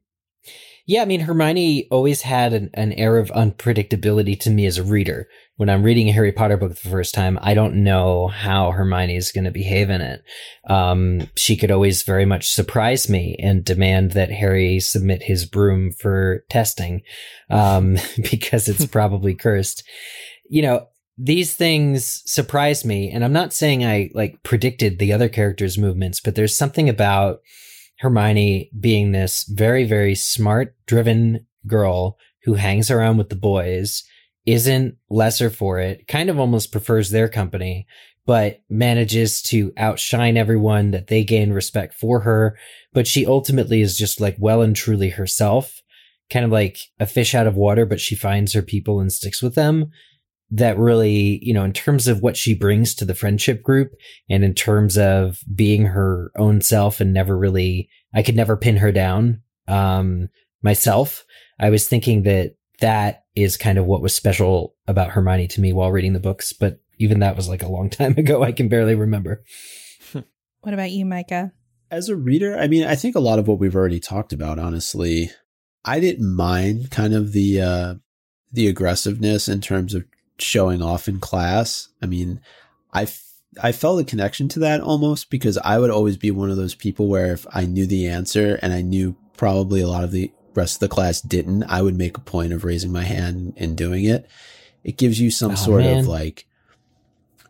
[0.84, 4.82] Yeah, I mean, Hermione always had an, an air of unpredictability to me as a
[4.82, 5.28] reader.
[5.56, 9.14] When I'm reading a Harry Potter book the first time, I don't know how Hermione
[9.14, 10.24] is going to behave in it.
[10.68, 15.92] Um, she could always very much surprise me and demand that Harry submit his broom
[15.92, 17.02] for testing,
[17.48, 17.96] um,
[18.30, 19.84] because it's probably cursed.
[20.50, 25.28] You know, these things surprise me, and I'm not saying I like predicted the other
[25.28, 27.40] characters' movements, but there's something about
[28.02, 34.02] Hermione being this very, very smart, driven girl who hangs around with the boys,
[34.44, 37.86] isn't lesser for it, kind of almost prefers their company,
[38.26, 42.58] but manages to outshine everyone that they gain respect for her.
[42.92, 45.80] But she ultimately is just like well and truly herself,
[46.28, 49.40] kind of like a fish out of water, but she finds her people and sticks
[49.40, 49.92] with them.
[50.54, 53.92] That really, you know, in terms of what she brings to the friendship group
[54.28, 58.76] and in terms of being her own self and never really, I could never pin
[58.76, 59.40] her down.
[59.66, 60.28] Um,
[60.62, 61.24] myself,
[61.58, 65.72] I was thinking that that is kind of what was special about Hermione to me
[65.72, 66.52] while reading the books.
[66.52, 68.42] But even that was like a long time ago.
[68.42, 69.42] I can barely remember.
[70.62, 71.52] What about you, Micah?
[71.90, 74.58] As a reader, I mean, I think a lot of what we've already talked about,
[74.58, 75.30] honestly,
[75.84, 77.94] I didn't mind kind of the uh
[78.52, 80.04] the aggressiveness in terms of
[80.38, 81.88] showing off in class.
[82.02, 82.40] I mean,
[82.92, 83.28] I f-
[83.62, 86.74] I felt a connection to that almost because I would always be one of those
[86.74, 90.32] people where if I knew the answer and I knew probably a lot of the
[90.54, 93.76] rest of the class didn't, I would make a point of raising my hand and
[93.76, 94.26] doing it.
[94.84, 95.98] It gives you some Oh, sort man.
[95.98, 96.46] of like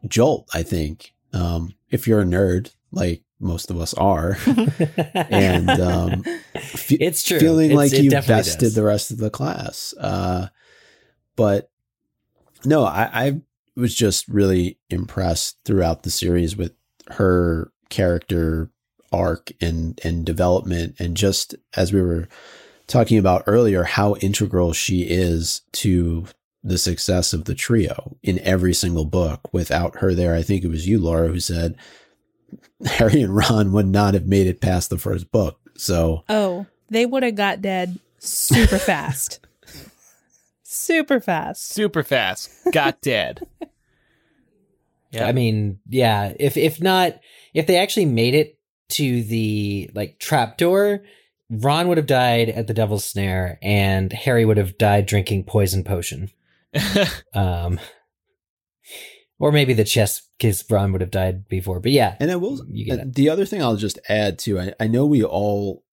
[0.06, 1.14] jolt, I think.
[1.32, 4.36] Um, if you're a nerd, like most of us are,
[5.14, 6.22] and um,
[6.60, 7.38] fe- it's true.
[7.40, 8.74] feeling It's- like you bested does.
[8.74, 9.94] the rest of the class.
[9.98, 10.48] Uh,
[11.36, 11.70] but
[12.64, 13.40] no, I, I
[13.76, 16.72] was just really impressed throughout the series with
[17.10, 18.70] her character
[19.12, 22.28] arc and and development, and just as we were
[22.86, 26.26] talking about earlier, how integral she is to
[26.64, 29.52] the success of the trio in every single book.
[29.52, 31.76] Without her there, I think it was you, Laura, who said
[32.86, 35.58] Harry and Ron would not have made it past the first book.
[35.76, 39.40] So Oh, they would have got dead super fast.
[40.82, 41.68] Super fast.
[41.72, 42.50] Super fast.
[42.72, 43.40] Got dead.
[45.12, 45.26] Yeah.
[45.26, 46.32] I mean, yeah.
[46.40, 47.20] If if not,
[47.52, 48.58] if they actually made it
[48.92, 51.02] to the like trapdoor,
[51.50, 55.84] Ron would have died at the Devil's Snare, and Harry would have died drinking poison
[55.84, 56.30] potion.
[57.34, 57.78] Um,
[59.38, 61.78] or maybe the chest, because Ron would have died before.
[61.78, 62.64] But yeah, And I will.
[62.70, 63.04] You get uh.
[63.06, 65.84] The other thing I'll just add to, I, I know we all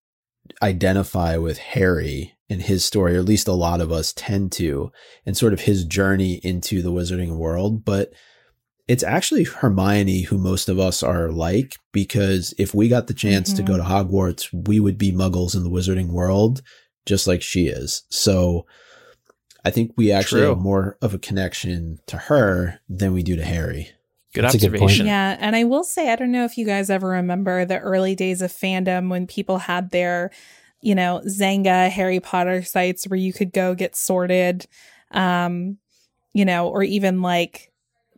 [0.62, 4.91] identify with Harry and his story, or at least a lot of us tend to,
[5.26, 7.86] and sort of his journey into the wizarding world.
[7.86, 8.12] But
[8.88, 13.54] it's actually Hermione who most of us are like, because if we got the chance
[13.54, 13.66] to Mhm.
[13.68, 16.64] go to Hogwarts, we would be muggles in the wizarding world,
[17.06, 18.02] just like she is.
[18.10, 18.66] So
[19.64, 20.50] I think we actually True.
[20.50, 23.89] have more of a connection to her than we do to Harry.
[24.34, 25.08] Good That's a good observation.
[25.08, 28.16] Yeah, and I will say I don't know if you guys ever remember the early
[28.16, 30.32] days of fandom when people had their,
[30.82, 34.68] you know, Xanga Harry Potter sites where you could go get sorted
[35.12, 35.78] um,
[36.34, 37.72] you know, or even like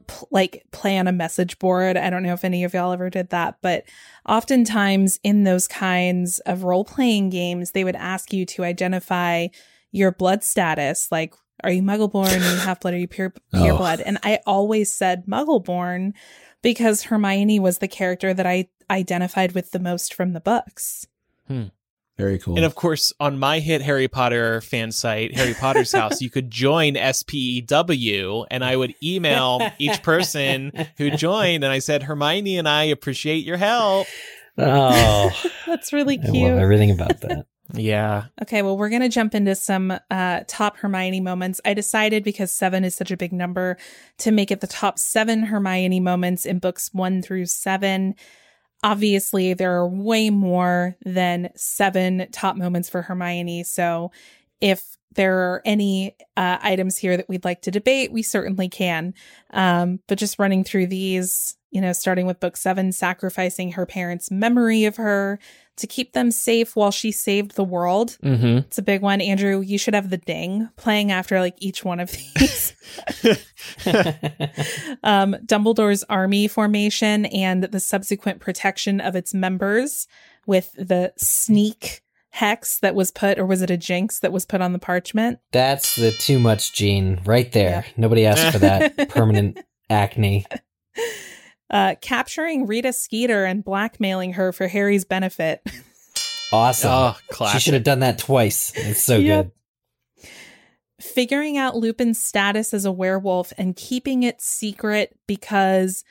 [0.07, 1.97] pl- like play on a message board.
[1.97, 3.83] I don't know if any of y'all ever did that, but
[4.27, 9.47] oftentimes in those kinds of role-playing games, they would ask you to identify
[9.91, 11.33] your blood status, like
[11.63, 13.77] are you muggle-born, are you half-blood, are you pure pure Oh.
[13.77, 14.01] blood?
[14.01, 16.13] And I always said muggle-born
[16.61, 21.07] because Hermione was the character that I identified with the most from the books.
[21.47, 21.65] Hmm.
[22.17, 22.55] Very cool.
[22.55, 26.51] And of course, on my hit Harry Potter fan site, Harry Potter's House, you could
[26.51, 32.67] join SPEW, and I would email each person who joined, and I said, Hermione and
[32.69, 34.05] I appreciate your help.
[34.57, 35.31] Oh,
[35.65, 36.51] That's really I love cute.
[36.51, 37.45] everything about that.
[37.73, 38.25] Yeah.
[38.41, 41.61] Okay, well, we're going to jump into some uh, top Hermione moments.
[41.63, 43.77] I decided because seven is such a big number
[44.19, 48.15] to make it the top seven Hermione moments in books one through seven.
[48.83, 53.63] Obviously, there are way more than seven top moments for Hermione.
[53.63, 54.11] So
[54.59, 59.13] if there are any uh, items here that we'd like to debate, we certainly can.
[59.51, 64.31] Um, but just running through these, you know, starting with book seven, sacrificing her parents'
[64.31, 65.37] memory of her
[65.77, 68.17] to keep them safe while she saved the world.
[68.23, 68.57] Mm-hmm.
[68.59, 69.21] It's a big one.
[69.21, 72.73] Andrew, you should have the ding playing after like each one of these.
[75.03, 80.07] um, Dumbledore's army formation and the subsequent protection of its members
[80.45, 82.01] with the sneak
[82.31, 85.39] hex that was put, or was it a jinx that was put on the parchment?
[85.51, 87.85] That's the too much gene right there.
[87.97, 89.59] Nobody asked for that permanent
[89.89, 90.45] acne.
[91.71, 95.65] Uh, capturing Rita Skeeter and blackmailing her for Harry's benefit.
[96.51, 96.91] Awesome.
[96.91, 97.17] Oh,
[97.53, 98.73] she should have done that twice.
[98.75, 99.45] It's so Yep.
[99.45, 99.51] good.
[100.99, 106.03] figuring out Lupin's status as a werewolf and keeping it secret because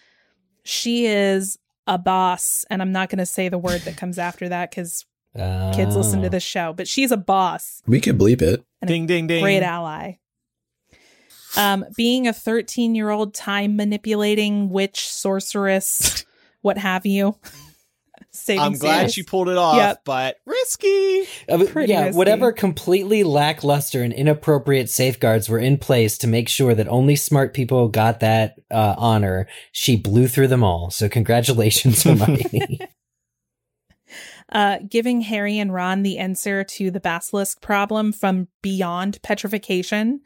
[0.64, 2.64] she is a boss.
[2.70, 5.04] And I'm not going to say the word that comes after that because
[5.36, 6.30] kids listen to Oh.
[6.30, 8.64] this show, but she's a boss, we could bleep it.
[8.84, 9.42] Ding, ding, ding.
[9.42, 10.14] great ally.
[11.56, 16.24] Um, being a 13 year old time manipulating witch, sorceress,
[16.62, 17.36] what have you.
[18.32, 19.12] Saving I'm glad Sirius.
[19.14, 20.02] she pulled it off, Yep.
[20.04, 21.24] but risky.
[21.48, 22.16] Uh, Pretty yeah, risky.
[22.16, 27.54] whatever completely lackluster and inappropriate safeguards were in place to make sure that only smart
[27.54, 30.90] people got that uh, honor, she blew through them all.
[30.90, 32.78] So congratulations, Hermione.
[34.52, 40.20] uh, giving Harry and Ron the answer to the basilisk problem from beyond petrification.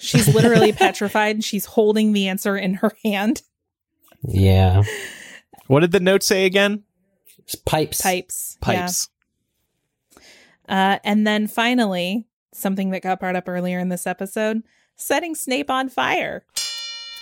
[0.00, 3.42] She's literally petrified and she's holding the answer in her hand.
[4.22, 4.82] yeah,
[5.66, 6.82] What did the note say again?
[7.38, 8.00] It's pipes.
[8.00, 8.58] Pipes.
[8.62, 8.80] Yeah.
[8.80, 9.08] Pipes.
[10.68, 14.62] Uh, and then finally, something that got brought up earlier in this episode
[14.96, 16.44] setting Snape on fire.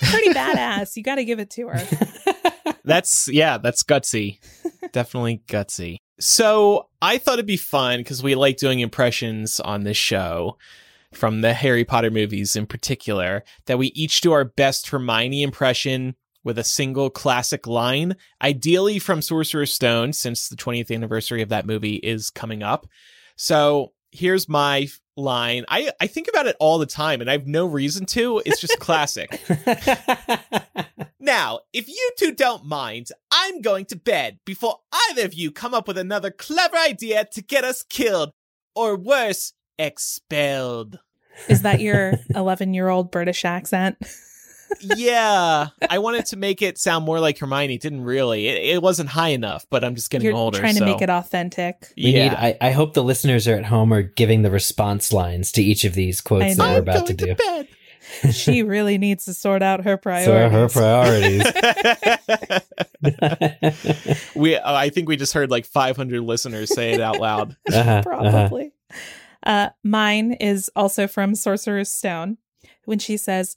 [0.01, 0.97] Pretty badass.
[0.97, 2.75] You got to give it to her.
[2.85, 4.39] That's yeah, that's gutsy.
[4.93, 5.99] Definitely gutsy.
[6.19, 10.57] So I thought it'd be fun because we like doing impressions on this show
[11.13, 16.15] from the Harry Potter movies in particular, that we each do our best Hermione impression
[16.45, 21.67] with a single classic line, ideally from Sorcerer's Stone, since the 20th anniversary of that
[21.67, 22.87] movie is coming up.
[23.37, 25.65] So here's my line.
[25.69, 28.41] I, I think about it all the time and I have no reason to.
[28.47, 29.41] It's just classic.
[31.29, 34.79] Now, if you two don't mind, I'm going to bed before
[35.11, 38.33] either of you come up with another clever idea to get us killed,
[38.75, 40.99] or worse, expelled.
[41.49, 43.97] Is that your 11 year old British accent?
[44.81, 47.75] yeah, I wanted to make it sound more like Hermione.
[47.75, 48.49] It didn't really.
[48.49, 50.59] It, it wasn't high enough, but I'm just getting You're older.
[50.59, 51.93] trying to so- make it authentic.
[51.97, 52.29] We yeah.
[52.29, 52.37] need.
[52.37, 55.85] I, I hope the listeners are at home are giving the response lines to each
[55.85, 57.43] of these quotes that we're I'm about to going do.
[57.43, 57.69] bed.
[58.33, 61.43] she really needs to sort out her So are her priorities.
[63.03, 64.35] priorities.
[64.35, 67.57] we, uh, I think we just heard like 500 listeners say it out loud.
[67.71, 68.49] Uh-huh, uh-huh.
[69.49, 69.65] Probably.
[69.67, 72.39] Uh, mine is also from Sorcerer's Stone
[72.85, 73.57] when she says,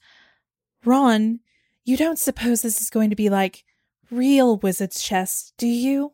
[0.86, 1.40] Ron,
[1.84, 3.64] you don't suppose this is going to be like
[4.10, 6.14] real wizard's chess, do you?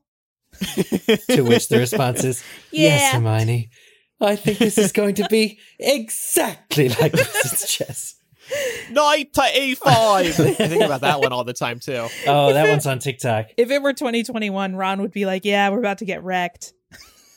[1.30, 3.20] To which the response is, "Yes, Yeah.
[3.20, 3.70] Hermione.
[4.20, 8.16] I think this is going to be exactly like Wizard's Chess."
[8.90, 9.86] Knight to E5.
[9.86, 12.08] I think about that one all the time too.
[12.26, 13.48] Oh, that one's on TikTok.
[13.58, 16.74] If it were 2021, Ron would be like, Yeah, we're about to get wrecked.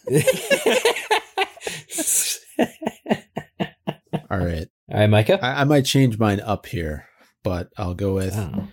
[4.30, 4.68] All right.
[4.92, 5.38] All right, Micah.
[5.44, 7.06] I, I might change mine up here,
[7.42, 8.68] but I'll go with Oh.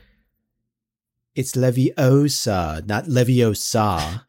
[1.35, 4.21] it's Leviosa, not Leviosa.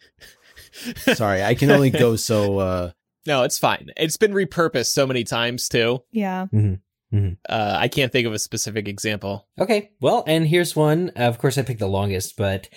[1.15, 2.59] Sorry, I can only go so.
[2.59, 2.91] uh
[3.27, 3.89] No, it's fine.
[3.97, 6.03] It's been repurposed so many times too.
[6.13, 6.47] Yeah.
[6.53, 9.49] Uh, I can't think of a specific example.
[9.59, 11.09] Okay, well, and here's one.
[11.17, 12.69] Of course, I picked the longest, but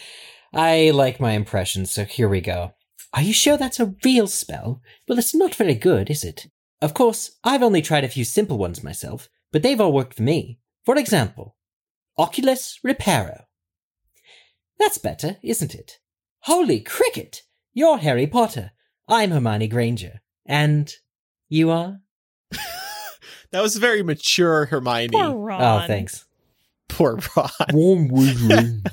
[0.54, 2.74] I like my impressions, so here we go.
[3.14, 4.82] Are you sure that's a real spell?
[5.08, 6.48] Well, it's not very good, is it?
[6.82, 10.24] Of course, I've only tried a few simple ones myself, but they've all worked for
[10.24, 10.60] me.
[10.86, 11.56] For example,
[12.18, 13.44] Oculus Reparo.
[14.80, 16.00] That's better, isn't it?
[16.44, 17.44] Holy cricket!
[17.74, 18.72] You're Harry Potter.
[19.08, 20.22] I'm Hermione Granger.
[20.46, 20.92] And
[21.50, 22.00] you are?
[23.52, 25.10] That was very mature Hermione.
[25.10, 25.62] Poor oh, Ron.
[25.62, 26.26] Oh, thanks.
[26.88, 27.52] Poor Ron.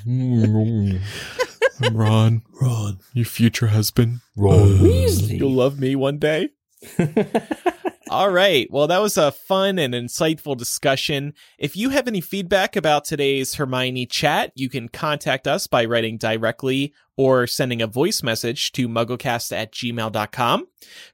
[1.81, 4.19] Ron Ron, Ron, your future husband.
[4.37, 5.31] Weasley.
[5.31, 6.49] Uh, You'll love me one day.
[8.09, 8.67] All right.
[8.71, 11.33] Well, that was a fun and insightful discussion.
[11.59, 16.17] If you have any feedback about today's Hermione chat, you can contact us by writing
[16.17, 20.65] directly or sending a voice message to mugglecast at gmail.com.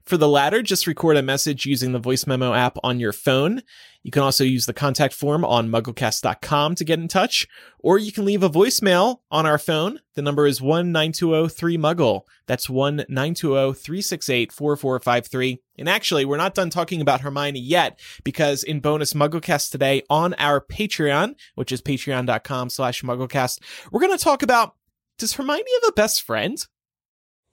[0.04, 3.60] For the latter, just record a message using the voice memo app on your phone.
[4.04, 7.48] You can also use the contact form on mugglecast.com to get in touch,
[7.80, 9.98] or you can leave a voicemail on our phone.
[10.14, 12.24] The number is 1-920-3-MUGGLE.
[12.46, 15.58] That's 1-920-368-4453.
[15.76, 20.34] And actually, we're not done talking about Hermione yet, because in bonus MuggleCast today on
[20.34, 23.58] our Patreon, which is patreon.com slash MuggleCast,
[23.90, 24.76] we're going to talk about,
[25.18, 26.64] does Hermione have a best friend?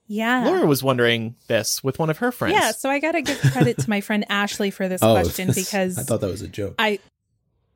[0.08, 0.46] Yeah.
[0.46, 2.56] Laura was wondering this with one of her friends.
[2.56, 5.52] Yeah, so I got to give credit to my friend Ashley for this oh, question
[5.56, 6.76] because I thought that was a joke.
[6.78, 7.00] I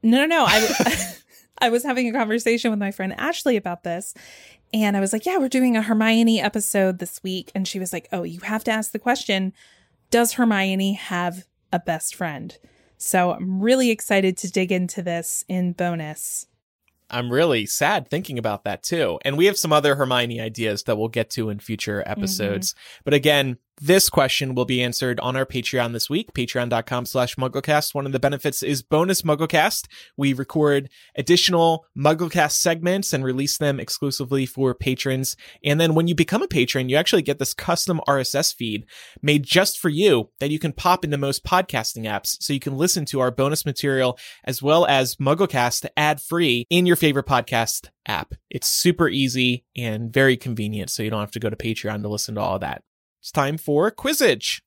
[0.04, 1.16] no no no I
[1.60, 4.14] I was having a conversation with my friend Ashley about this
[4.74, 7.94] and I was like, "Yeah, we're doing a Hermione episode this week." And she was
[7.94, 9.54] like, "Oh, you have to ask the question,
[10.12, 12.58] does Hermione have a best friend?"
[12.98, 16.48] So, I'm really excited to dig into this in bonus.
[17.10, 19.20] I'm really sad thinking about that too.
[19.24, 22.12] And we have some other Hermione ideas that we'll get to in future mm-hmm.
[22.12, 22.76] episodes.
[23.04, 27.94] But again, this question will be answered on our Patreon this week, patreon.com slash mugglecast.
[27.94, 29.88] One of the benefits is bonus mugglecast.
[30.16, 35.36] We record additional mugglecast segments and release them exclusively for patrons.
[35.64, 38.86] And then when you become a patron, you actually get this custom RSS feed
[39.22, 42.78] made just for you that you can pop into most podcasting apps so you can
[42.78, 47.90] listen to our bonus material as well as mugglecast ad free in your favorite podcast
[48.08, 48.34] app.
[48.50, 52.10] It's super easy and very convenient, so you don't have to go to Patreon to
[52.10, 52.82] listen to all that.
[53.28, 54.62] It's time for Quizzitch.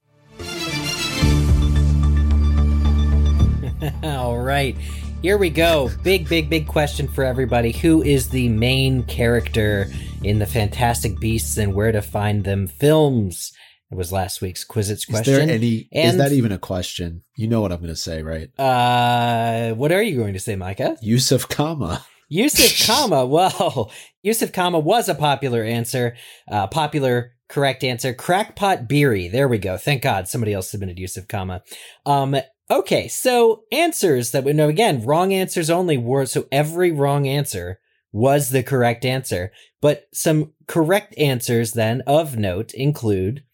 [4.03, 4.77] All right.
[5.23, 5.89] Here we go.
[6.03, 7.73] Big, big, big question for everybody.
[7.73, 9.87] Who is the main character
[10.23, 13.51] in the Fantastic Beasts and Where to Find Them films?
[13.91, 15.89] It was last week's Quizzitch Is there any?
[15.91, 17.23] is that even a question?
[17.37, 18.51] You know what I'm going to say, right?
[18.61, 20.99] uh, what are you going to say, Micah?
[21.01, 22.05] Yusuf Kama.
[22.29, 23.25] Yusuf Kama.
[23.25, 23.91] Well,
[24.23, 26.15] Yusuf Kama was a popular answer.
[26.47, 28.15] Uh, popular correct answer.
[28.15, 29.29] Crackpot Beery.
[29.29, 29.77] There we go.
[29.77, 31.63] Thank God somebody else submitted Yusuf Kama.
[32.07, 32.37] Um,
[32.71, 33.09] okay.
[33.09, 37.81] So answers that we know again, wrong answers only were, so every wrong answer
[38.13, 39.53] was the correct answer.
[39.83, 43.45] But some correct answers then of note include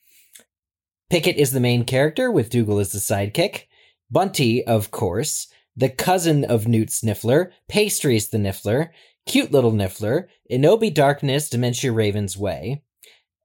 [1.11, 3.65] Pickett is the main character with Dougal as the sidekick.
[4.11, 8.89] Bunty, of course the cousin of Newt Sniffler, Pastries the Niffler,
[9.27, 12.83] Cute Little Niffler, Inobi Darkness, Dementia Raven's Way,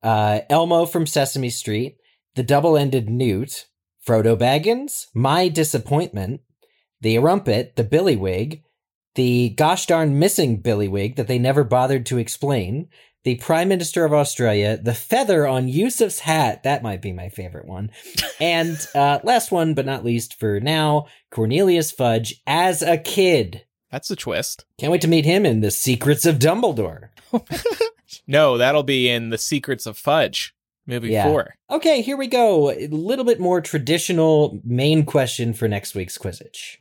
[0.03, 1.97] uh, Elmo from Sesame Street,
[2.35, 3.67] The Double Ended Newt,
[4.05, 6.41] Frodo Baggins, My Disappointment,
[7.01, 8.63] The Erumpent, The Billywig,
[9.15, 12.87] the gosh darn missing Billywig that they never bothered to explain,
[13.23, 17.67] the Prime Minister of Australia, the feather on Yusuf's hat, that might be my favorite
[17.67, 17.91] one,
[18.39, 23.65] and uh, last one but not least for now, Cornelius Fudge as a kid.
[23.91, 24.65] That's a twist.
[24.79, 27.09] Can't wait to meet him in The Secrets of Dumbledore.
[28.27, 30.53] No, that'll be in The Secrets of Fudge,
[30.85, 31.25] movie Yeah.
[31.25, 31.55] four.
[31.69, 32.71] Okay, here we go.
[32.71, 36.77] A little bit more traditional main question for next week's Quizzitch.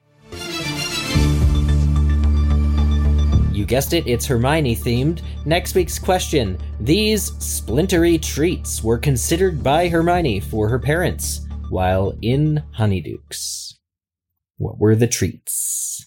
[3.53, 5.21] You guessed it, it's Hermione themed.
[5.45, 12.63] Next week's question These splintery treats were considered by Hermione for her parents while in
[12.79, 13.75] Honeydukes.
[14.57, 16.07] What were the treats?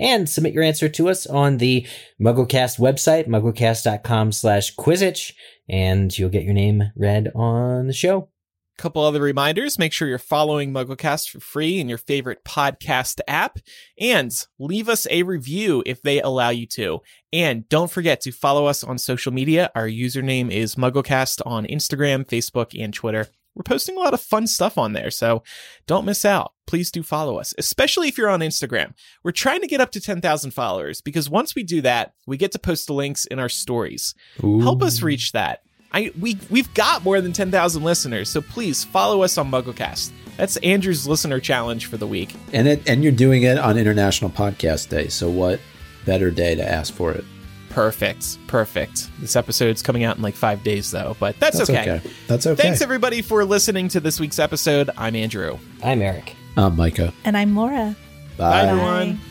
[0.00, 1.86] And submit your answer to us on the
[2.20, 5.34] MuggleCast website, mugglecast.com slash Quizzitch,
[5.68, 8.30] and you'll get your name read on the show.
[8.78, 9.78] A couple other reminders.
[9.78, 13.58] Make sure you're following MuggleCast for free in your favorite podcast app
[14.00, 17.00] and leave us a review if they allow you to.
[17.30, 19.70] And don't forget to follow us on social media.
[19.74, 23.28] Our username is MuggleCast on Instagram, Facebook, and Twitter.
[23.54, 25.42] We're posting a lot of fun stuff on there, so
[25.86, 26.52] don't miss out.
[26.66, 28.94] Please do follow us, especially if you're on Instagram.
[29.24, 32.52] We're trying to get up to 10,000 followers because once we do that, we get
[32.52, 34.14] to post the links in our stories.
[34.40, 35.62] Help us reach that.
[35.92, 40.12] I we we've got more than 10,000 listeners, so please follow us on MuggleCast.
[40.36, 42.34] That's Andrew's listener challenge for the week.
[42.52, 45.08] And it, and you're doing it on International Podcast Day.
[45.08, 45.60] So what
[46.06, 47.24] better day to ask for it?
[47.70, 48.38] Perfect.
[48.46, 49.10] Perfect.
[49.20, 51.80] This episode's coming out in like 5 days though, but that's, That's okay.
[51.92, 52.10] okay.
[52.26, 52.62] That's okay.
[52.62, 54.90] Thanks everybody for listening to this week's episode.
[54.98, 55.58] I'm Andrew.
[55.82, 56.36] I'm Eric.
[56.56, 57.14] I'm Micah.
[57.24, 57.96] And I'm Laura.
[58.36, 58.50] Bye.
[58.50, 59.14] Bye everyone.
[59.14, 59.22] Bye.